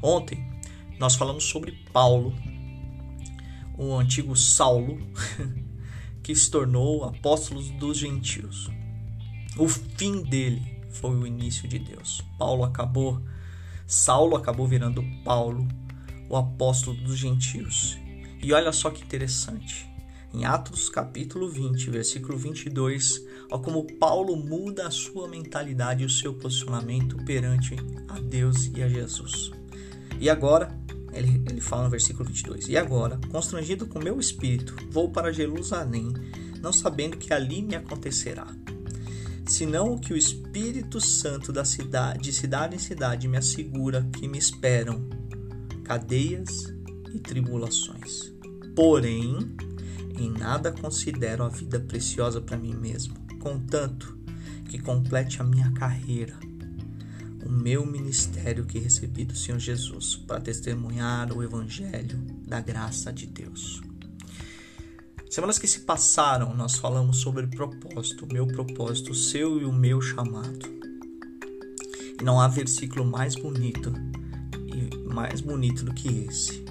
Ontem 0.01 0.49
nós 0.97 1.15
falamos 1.15 1.43
sobre 1.43 1.73
Paulo, 1.91 2.33
o 3.77 3.93
antigo 3.93 4.37
Saulo, 4.37 5.05
que 6.23 6.33
se 6.33 6.49
tornou 6.49 7.03
apóstolo 7.03 7.61
dos 7.73 7.97
gentios. 7.97 8.71
O 9.57 9.67
fim 9.67 10.21
dele 10.23 10.81
foi 10.91 11.13
o 11.13 11.27
início 11.27 11.67
de 11.67 11.77
Deus. 11.77 12.23
Paulo 12.39 12.63
acabou, 12.63 13.21
Saulo 13.85 14.37
acabou 14.37 14.65
virando 14.65 15.03
Paulo 15.25 15.67
o 16.33 16.35
apóstolo 16.35 16.97
dos 16.97 17.15
gentios. 17.15 17.95
E 18.41 18.51
olha 18.53 18.71
só 18.71 18.89
que 18.89 19.03
interessante. 19.03 19.87
Em 20.33 20.45
Atos 20.45 20.89
capítulo 20.89 21.47
20, 21.47 21.91
versículo 21.91 22.35
22, 22.35 23.23
ó 23.51 23.59
como 23.59 23.85
Paulo 23.99 24.35
muda 24.35 24.87
a 24.87 24.91
sua 24.91 25.27
mentalidade 25.27 26.01
e 26.01 26.07
o 26.07 26.09
seu 26.09 26.33
posicionamento 26.33 27.17
perante 27.17 27.75
a 28.09 28.19
Deus 28.19 28.71
e 28.75 28.81
a 28.81 28.89
Jesus. 28.89 29.51
E 30.19 30.27
agora, 30.27 30.75
ele, 31.13 31.43
ele 31.47 31.61
fala 31.61 31.83
no 31.83 31.91
versículo 31.91 32.25
22, 32.25 32.67
E 32.67 32.77
agora, 32.77 33.19
constrangido 33.29 33.85
com 33.85 33.99
meu 33.99 34.19
espírito, 34.19 34.75
vou 34.89 35.11
para 35.11 35.31
Jerusalém, 35.31 36.11
não 36.59 36.73
sabendo 36.73 37.15
que 37.15 37.31
ali 37.31 37.61
me 37.61 37.75
acontecerá. 37.75 38.47
Senão 39.45 39.93
o 39.93 39.99
que 39.99 40.13
o 40.13 40.17
Espírito 40.17 40.99
Santo 40.99 41.51
da 41.51 41.63
cidade, 41.63 42.23
de 42.23 42.33
cidade 42.33 42.75
em 42.75 42.79
cidade 42.79 43.27
me 43.27 43.37
assegura 43.37 44.09
que 44.13 44.27
me 44.27 44.39
esperam 44.39 45.22
cadeias 45.83 46.73
e 47.13 47.19
tribulações. 47.19 48.31
Porém, 48.75 49.55
em 50.17 50.31
nada 50.31 50.71
considero 50.71 51.43
a 51.43 51.49
vida 51.49 51.79
preciosa 51.79 52.41
para 52.41 52.57
mim 52.57 52.73
mesmo, 52.73 53.15
contanto 53.39 54.17
que 54.69 54.79
complete 54.79 55.41
a 55.41 55.43
minha 55.43 55.71
carreira, 55.71 56.35
o 57.45 57.49
meu 57.49 57.85
ministério 57.85 58.65
que 58.65 58.79
recebi 58.79 59.25
do 59.25 59.35
Senhor 59.35 59.59
Jesus 59.59 60.15
para 60.15 60.41
testemunhar 60.41 61.31
o 61.31 61.43
Evangelho 61.43 62.17
da 62.47 62.61
graça 62.61 63.11
de 63.11 63.27
Deus. 63.27 63.81
Semanas 65.29 65.57
que 65.57 65.67
se 65.67 65.79
passaram, 65.79 66.55
nós 66.55 66.75
falamos 66.75 67.17
sobre 67.17 67.47
propósito, 67.47 68.27
meu 68.31 68.45
propósito, 68.45 69.15
seu 69.15 69.59
e 69.59 69.65
o 69.65 69.73
meu 69.73 69.99
chamado. 69.99 70.67
E 72.19 72.23
não 72.23 72.39
há 72.39 72.47
versículo 72.47 73.03
mais 73.03 73.35
bonito 73.35 73.91
mais 75.13 75.41
bonito 75.41 75.85
do 75.85 75.93
que 75.93 76.25
esse. 76.25 76.65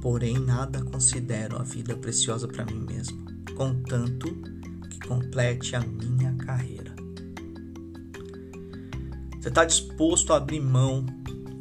Porém, 0.00 0.38
nada 0.38 0.82
considero 0.82 1.58
a 1.58 1.62
vida 1.62 1.94
preciosa 1.96 2.48
para 2.48 2.64
mim 2.64 2.80
mesmo, 2.80 3.24
contanto 3.54 4.26
que 4.90 4.98
complete 5.06 5.76
a 5.76 5.80
minha 5.80 6.34
carreira. 6.34 6.94
Você 9.40 9.48
está 9.48 9.64
disposto 9.64 10.32
a 10.32 10.38
abrir 10.38 10.60
mão 10.60 11.04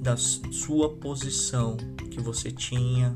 da 0.01 0.15
sua 0.15 0.95
posição 0.95 1.75
que 2.09 2.21
você 2.21 2.51
tinha, 2.51 3.13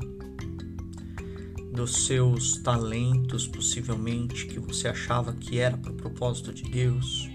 dos 1.72 2.06
seus 2.06 2.58
talentos, 2.58 3.46
possivelmente, 3.46 4.46
que 4.46 4.58
você 4.58 4.88
achava 4.88 5.32
que 5.32 5.58
era 5.58 5.76
para 5.76 5.92
o 5.92 5.96
propósito 5.96 6.52
de 6.52 6.64
Deus? 6.64 7.28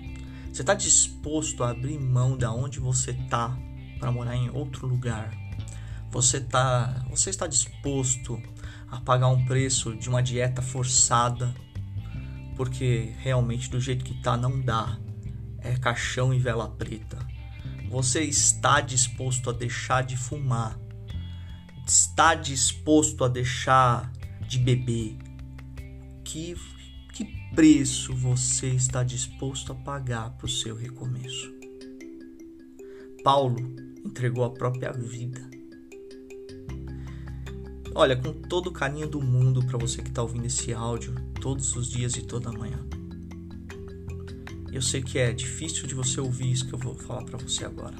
Você 0.51 0.61
está 0.61 0.73
disposto 0.73 1.63
a 1.63 1.69
abrir 1.69 1.99
mão 1.99 2.37
da 2.37 2.51
onde 2.51 2.79
você 2.79 3.11
está 3.11 3.57
para 3.99 4.11
morar 4.11 4.35
em 4.35 4.49
outro 4.49 4.85
lugar? 4.85 5.42
Você, 6.13 6.39
tá, 6.39 7.03
você 7.09 7.31
está 7.31 7.47
disposto 7.47 8.39
a 8.87 9.01
pagar 9.01 9.29
um 9.29 9.43
preço 9.45 9.95
de 9.95 10.07
uma 10.07 10.21
dieta 10.21 10.61
forçada? 10.61 11.51
Porque 12.55 13.11
realmente 13.17 13.67
do 13.67 13.79
jeito 13.81 14.05
que 14.05 14.21
tá 14.21 14.37
não 14.37 14.61
dá 14.61 14.99
é 15.57 15.75
caixão 15.75 16.31
e 16.31 16.37
vela 16.37 16.69
preta. 16.69 17.17
Você 17.89 18.21
está 18.21 18.79
disposto 18.79 19.49
a 19.49 19.53
deixar 19.53 20.03
de 20.03 20.15
fumar? 20.15 20.79
Está 21.87 22.35
disposto 22.35 23.23
a 23.23 23.27
deixar 23.27 24.11
de 24.47 24.59
beber? 24.59 25.17
Que, 26.23 26.55
que 27.11 27.25
preço 27.55 28.13
você 28.13 28.67
está 28.67 29.03
disposto 29.03 29.71
a 29.71 29.75
pagar 29.75 30.29
para 30.37 30.45
o 30.45 30.49
seu 30.49 30.75
recomeço? 30.75 31.51
Paulo 33.23 33.75
entregou 34.05 34.45
a 34.45 34.51
própria 34.51 34.91
vida. 34.91 35.52
Olha, 37.95 38.15
com 38.15 38.33
todo 38.33 38.67
o 38.67 38.71
carinho 38.71 39.07
do 39.07 39.21
mundo 39.21 39.63
para 39.63 39.77
você 39.77 40.01
que 40.01 40.09
está 40.09 40.23
ouvindo 40.23 40.45
esse 40.45 40.73
áudio 40.73 41.13
todos 41.39 41.75
os 41.75 41.87
dias 41.87 42.15
e 42.15 42.23
toda 42.23 42.51
manhã. 42.51 42.79
Eu 44.71 44.81
sei 44.81 45.03
que 45.03 45.19
é 45.19 45.31
difícil 45.31 45.85
de 45.85 45.93
você 45.93 46.19
ouvir 46.19 46.51
isso 46.51 46.67
que 46.67 46.73
eu 46.73 46.79
vou 46.79 46.95
falar 46.95 47.23
para 47.23 47.37
você 47.37 47.63
agora. 47.63 47.95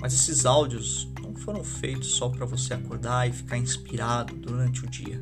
Mas 0.00 0.14
esses 0.14 0.46
áudios 0.46 1.08
não 1.20 1.34
foram 1.34 1.64
feitos 1.64 2.12
só 2.12 2.28
para 2.28 2.46
você 2.46 2.74
acordar 2.74 3.28
e 3.28 3.32
ficar 3.32 3.58
inspirado 3.58 4.36
durante 4.36 4.84
o 4.84 4.88
dia. 4.88 5.20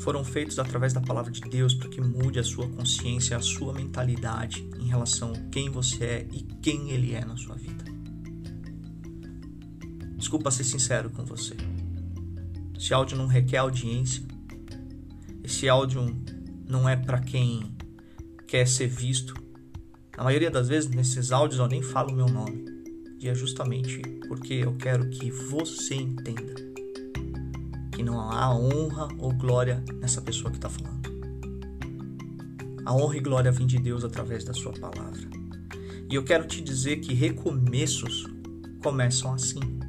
Foram 0.00 0.22
feitos 0.22 0.58
através 0.58 0.92
da 0.92 1.00
palavra 1.00 1.32
de 1.32 1.40
Deus 1.40 1.72
para 1.72 1.88
que 1.88 1.98
mude 1.98 2.38
a 2.38 2.44
sua 2.44 2.68
consciência, 2.68 3.38
a 3.38 3.40
sua 3.40 3.72
mentalidade 3.72 4.68
em 4.78 4.86
relação 4.86 5.32
a 5.32 5.38
quem 5.50 5.70
você 5.70 6.04
é 6.04 6.28
e 6.30 6.42
quem 6.60 6.90
Ele 6.90 7.14
é 7.14 7.24
na 7.24 7.38
sua 7.38 7.54
vida. 7.54 7.63
Desculpa 10.34 10.50
ser 10.50 10.64
sincero 10.64 11.10
com 11.10 11.24
você. 11.24 11.54
Esse 12.76 12.92
áudio 12.92 13.16
não 13.16 13.28
requer 13.28 13.58
audiência. 13.58 14.20
Esse 15.44 15.68
áudio 15.68 16.12
não 16.66 16.88
é 16.88 16.96
para 16.96 17.20
quem 17.20 17.72
quer 18.44 18.66
ser 18.66 18.88
visto. 18.88 19.32
Na 20.16 20.24
maioria 20.24 20.50
das 20.50 20.66
vezes, 20.66 20.90
nesses 20.90 21.30
áudios 21.30 21.60
eu 21.60 21.68
nem 21.68 21.82
falo 21.82 22.10
o 22.10 22.16
meu 22.16 22.26
nome. 22.26 22.64
E 23.20 23.28
é 23.28 23.34
justamente 23.34 24.02
porque 24.26 24.54
eu 24.54 24.74
quero 24.74 25.08
que 25.08 25.30
você 25.30 25.94
entenda 25.94 26.54
que 27.92 28.02
não 28.02 28.20
há 28.20 28.52
honra 28.52 29.06
ou 29.18 29.32
glória 29.32 29.84
nessa 30.00 30.20
pessoa 30.20 30.50
que 30.50 30.58
está 30.58 30.68
falando. 30.68 31.08
A 32.84 32.92
honra 32.92 33.16
e 33.16 33.20
glória 33.20 33.52
vem 33.52 33.68
de 33.68 33.78
Deus 33.78 34.02
através 34.02 34.42
da 34.42 34.52
Sua 34.52 34.72
palavra. 34.72 35.30
E 36.10 36.14
eu 36.16 36.24
quero 36.24 36.44
te 36.44 36.60
dizer 36.60 36.96
que 36.96 37.14
recomeços 37.14 38.26
começam 38.82 39.32
assim. 39.32 39.83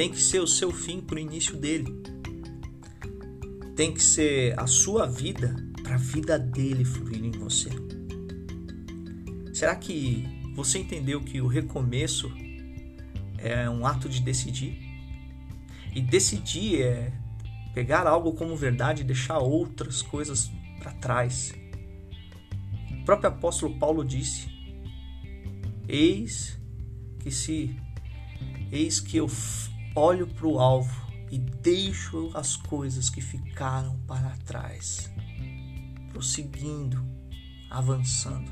Tem 0.00 0.10
que 0.10 0.22
ser 0.22 0.40
o 0.40 0.46
seu 0.46 0.72
fim 0.72 0.98
para 0.98 1.16
o 1.16 1.18
início 1.18 1.54
dele. 1.58 2.02
Tem 3.76 3.92
que 3.92 4.02
ser 4.02 4.58
a 4.58 4.66
sua 4.66 5.06
vida 5.06 5.54
para 5.82 5.96
a 5.96 5.98
vida 5.98 6.38
dele 6.38 6.86
fluir 6.86 7.22
em 7.22 7.30
você. 7.32 7.68
Será 9.52 9.76
que 9.76 10.26
você 10.56 10.78
entendeu 10.78 11.20
que 11.20 11.42
o 11.42 11.46
recomeço 11.46 12.32
é 13.36 13.68
um 13.68 13.84
ato 13.84 14.08
de 14.08 14.22
decidir? 14.22 14.78
E 15.94 16.00
decidir 16.00 16.80
é 16.80 17.12
pegar 17.74 18.06
algo 18.06 18.32
como 18.32 18.56
verdade 18.56 19.02
e 19.02 19.04
deixar 19.04 19.36
outras 19.36 20.00
coisas 20.00 20.50
para 20.78 20.92
trás. 20.92 21.52
O 22.90 23.04
próprio 23.04 23.28
apóstolo 23.28 23.78
Paulo 23.78 24.02
disse: 24.02 24.48
Eis 25.86 26.58
que 27.18 27.30
se 27.30 27.76
eis 28.72 28.98
que 28.98 29.18
eu 29.18 29.28
olho 30.00 30.26
para 30.26 30.46
o 30.46 30.58
alvo 30.58 30.90
e 31.30 31.38
deixo 31.38 32.30
as 32.34 32.56
coisas 32.56 33.10
que 33.10 33.20
ficaram 33.20 33.98
para 34.06 34.30
trás 34.46 35.10
prosseguindo, 36.10 37.02
avançando. 37.70 38.50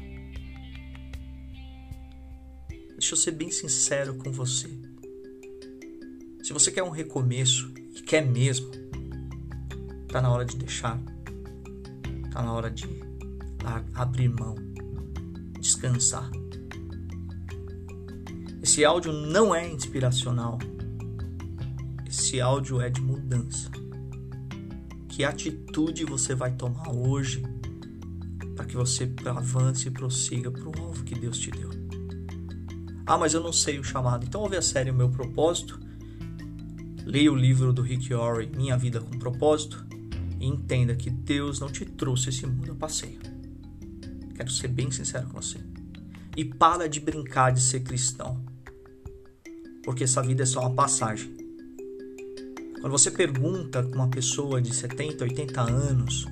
Deixa 2.90 3.14
eu 3.14 3.16
ser 3.16 3.32
bem 3.32 3.50
sincero 3.50 4.14
com 4.14 4.30
você. 4.30 4.68
Se 6.42 6.52
você 6.52 6.70
quer 6.70 6.82
um 6.82 6.90
recomeço 6.90 7.72
e 7.94 8.02
quer 8.02 8.24
mesmo, 8.24 8.70
tá 10.08 10.20
na 10.20 10.30
hora 10.30 10.44
de 10.44 10.56
deixar. 10.56 11.00
Tá 12.32 12.42
na 12.42 12.52
hora 12.52 12.70
de 12.70 12.86
abrir 13.94 14.28
mão, 14.28 14.54
descansar. 15.60 16.30
Esse 18.62 18.84
áudio 18.84 19.12
não 19.12 19.54
é 19.54 19.68
inspiracional. 19.68 20.58
Esse 22.28 22.42
áudio 22.42 22.78
é 22.78 22.90
de 22.90 23.00
mudança. 23.00 23.70
Que 25.08 25.24
atitude 25.24 26.04
você 26.04 26.34
vai 26.34 26.52
tomar 26.52 26.90
hoje 26.90 27.42
para 28.54 28.66
que 28.66 28.76
você 28.76 29.10
avance 29.24 29.88
e 29.88 29.90
prossiga 29.90 30.50
para 30.50 30.68
o 30.68 30.78
alvo 30.78 31.04
que 31.04 31.18
Deus 31.18 31.38
te 31.38 31.50
deu? 31.50 31.70
Ah, 33.06 33.16
mas 33.16 33.32
eu 33.32 33.42
não 33.42 33.50
sei 33.50 33.78
o 33.78 33.82
chamado. 33.82 34.26
Então 34.26 34.42
ouve 34.42 34.58
a 34.58 34.60
série 34.60 34.90
O 34.90 34.94
Meu 34.94 35.08
Propósito. 35.08 35.80
Leia 37.06 37.32
o 37.32 37.34
livro 37.34 37.72
do 37.72 37.80
Rick 37.80 38.12
Ori, 38.12 38.52
Minha 38.54 38.76
Vida 38.76 39.00
com 39.00 39.18
Propósito, 39.18 39.86
e 40.38 40.46
entenda 40.46 40.94
que 40.94 41.08
Deus 41.08 41.60
não 41.60 41.72
te 41.72 41.86
trouxe 41.86 42.28
esse 42.28 42.46
mundo 42.46 42.72
a 42.72 42.74
passeio. 42.74 43.20
Quero 44.34 44.50
ser 44.50 44.68
bem 44.68 44.90
sincero 44.90 45.28
com 45.28 45.40
você. 45.40 45.56
E 46.36 46.44
para 46.44 46.90
de 46.90 47.00
brincar 47.00 47.52
de 47.52 47.62
ser 47.62 47.80
cristão. 47.80 48.44
Porque 49.82 50.04
essa 50.04 50.22
vida 50.22 50.42
é 50.42 50.46
só 50.46 50.60
uma 50.60 50.74
passagem. 50.74 51.37
Quando 52.80 52.92
você 52.92 53.10
pergunta 53.10 53.82
com 53.82 53.94
uma 53.96 54.08
pessoa 54.08 54.62
de 54.62 54.72
70, 54.72 55.24
80 55.24 55.60
anos 55.60 56.26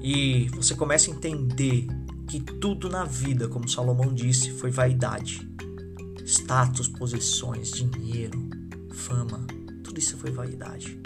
e 0.00 0.48
você 0.54 0.74
começa 0.74 1.10
a 1.10 1.14
entender 1.14 1.86
que 2.26 2.40
tudo 2.40 2.88
na 2.88 3.04
vida, 3.04 3.48
como 3.48 3.68
Salomão 3.68 4.12
disse, 4.12 4.50
foi 4.52 4.70
vaidade. 4.70 5.46
Status, 6.24 6.88
posições, 6.88 7.70
dinheiro, 7.70 8.48
fama, 8.92 9.46
tudo 9.84 9.98
isso 9.98 10.16
foi 10.16 10.30
vaidade. 10.30 10.98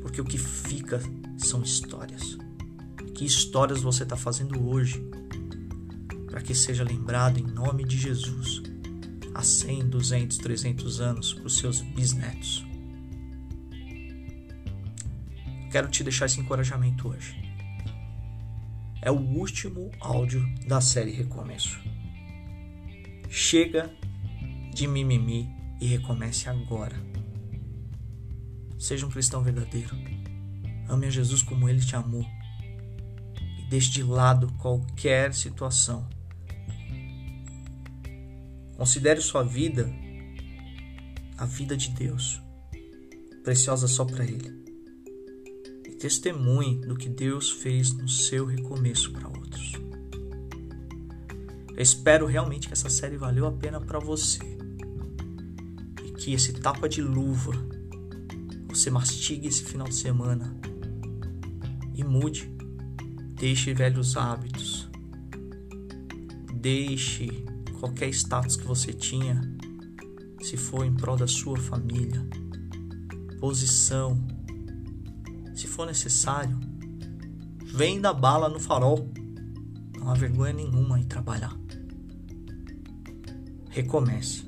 Porque 0.00 0.20
o 0.20 0.24
que 0.24 0.38
fica 0.38 1.00
são 1.38 1.62
histórias. 1.62 2.36
Que 3.14 3.24
histórias 3.24 3.82
você 3.82 4.02
está 4.02 4.16
fazendo 4.16 4.68
hoje 4.68 5.02
para 6.26 6.40
que 6.40 6.54
seja 6.54 6.82
lembrado 6.82 7.38
em 7.38 7.46
nome 7.46 7.84
de 7.84 7.98
Jesus 7.98 8.62
há 9.34 9.42
100, 9.42 9.88
200, 9.88 10.38
300 10.38 11.00
anos 11.00 11.34
para 11.34 11.46
os 11.46 11.58
seus 11.58 11.80
bisnetos. 11.80 12.71
Quero 15.72 15.88
te 15.88 16.04
deixar 16.04 16.26
esse 16.26 16.38
encorajamento 16.38 17.08
hoje. 17.08 17.34
É 19.00 19.10
o 19.10 19.16
último 19.16 19.90
áudio 20.00 20.46
da 20.66 20.82
série 20.82 21.12
Recomeço. 21.12 21.80
Chega 23.30 23.90
de 24.74 24.86
mimimi 24.86 25.48
e 25.80 25.86
recomece 25.86 26.46
agora. 26.46 26.94
Seja 28.78 29.06
um 29.06 29.10
cristão 29.10 29.42
verdadeiro. 29.42 29.96
Ame 30.90 31.06
a 31.06 31.10
Jesus 31.10 31.42
como 31.42 31.66
ele 31.66 31.80
te 31.80 31.96
amou. 31.96 32.26
E 33.58 33.70
deixe 33.70 33.90
de 33.92 34.02
lado 34.02 34.52
qualquer 34.58 35.32
situação. 35.32 36.06
Considere 38.76 39.22
sua 39.22 39.42
vida 39.42 39.90
a 41.38 41.46
vida 41.46 41.78
de 41.78 41.88
Deus, 41.88 42.42
preciosa 43.42 43.88
só 43.88 44.04
para 44.04 44.22
Ele 44.22 44.62
testemunhe 46.02 46.80
do 46.80 46.96
que 46.96 47.08
Deus 47.08 47.48
fez 47.48 47.92
no 47.92 48.08
seu 48.08 48.44
recomeço 48.44 49.12
para 49.12 49.28
outros. 49.28 49.74
Eu 51.68 51.80
espero 51.80 52.26
realmente 52.26 52.66
que 52.66 52.72
essa 52.72 52.90
série 52.90 53.16
valeu 53.16 53.46
a 53.46 53.52
pena 53.52 53.80
para 53.80 54.00
você. 54.00 54.40
E 56.04 56.10
que 56.10 56.34
esse 56.34 56.54
tapa 56.54 56.88
de 56.88 57.00
luva 57.00 57.52
você 58.68 58.90
mastigue 58.90 59.46
esse 59.46 59.62
final 59.62 59.86
de 59.86 59.94
semana 59.94 60.52
e 61.94 62.02
mude. 62.02 62.52
Deixe 63.34 63.72
velhos 63.72 64.16
hábitos. 64.16 64.90
Deixe 66.52 67.44
qualquer 67.78 68.08
status 68.08 68.56
que 68.56 68.64
você 68.64 68.92
tinha, 68.92 69.40
se 70.40 70.56
for 70.56 70.84
em 70.84 70.94
prol 70.94 71.16
da 71.16 71.28
sua 71.28 71.56
família, 71.56 72.26
posição, 73.38 74.31
for 75.82 75.86
necessário, 75.86 76.58
vem 77.64 78.00
da 78.00 78.12
bala 78.12 78.48
no 78.48 78.60
farol. 78.60 79.10
Não 79.98 80.10
há 80.10 80.14
vergonha 80.14 80.52
nenhuma 80.52 80.98
em 80.98 81.04
trabalhar. 81.04 81.56
Recomece 83.68 84.44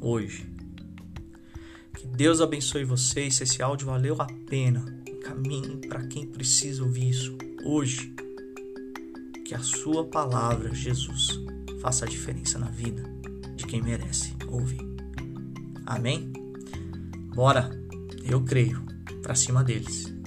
hoje. 0.00 0.48
Que 1.96 2.06
Deus 2.06 2.40
abençoe 2.40 2.84
vocês. 2.84 3.36
Se 3.36 3.42
esse 3.42 3.62
áudio 3.62 3.86
valeu 3.86 4.20
a 4.20 4.26
pena, 4.48 4.84
encaminhe 5.06 5.78
para 5.88 6.06
quem 6.06 6.26
precisa 6.26 6.82
ouvir 6.84 7.10
isso 7.10 7.36
hoje. 7.64 8.14
Que 9.44 9.54
a 9.54 9.60
sua 9.60 10.04
palavra, 10.04 10.72
Jesus, 10.72 11.40
faça 11.80 12.04
a 12.04 12.08
diferença 12.08 12.58
na 12.58 12.68
vida 12.68 13.02
de 13.56 13.66
quem 13.66 13.82
merece 13.82 14.34
ouvir. 14.48 14.80
Amém? 15.86 16.32
Bora, 17.34 17.70
eu 18.24 18.42
creio, 18.44 18.82
para 19.22 19.34
cima 19.34 19.64
deles. 19.64 20.21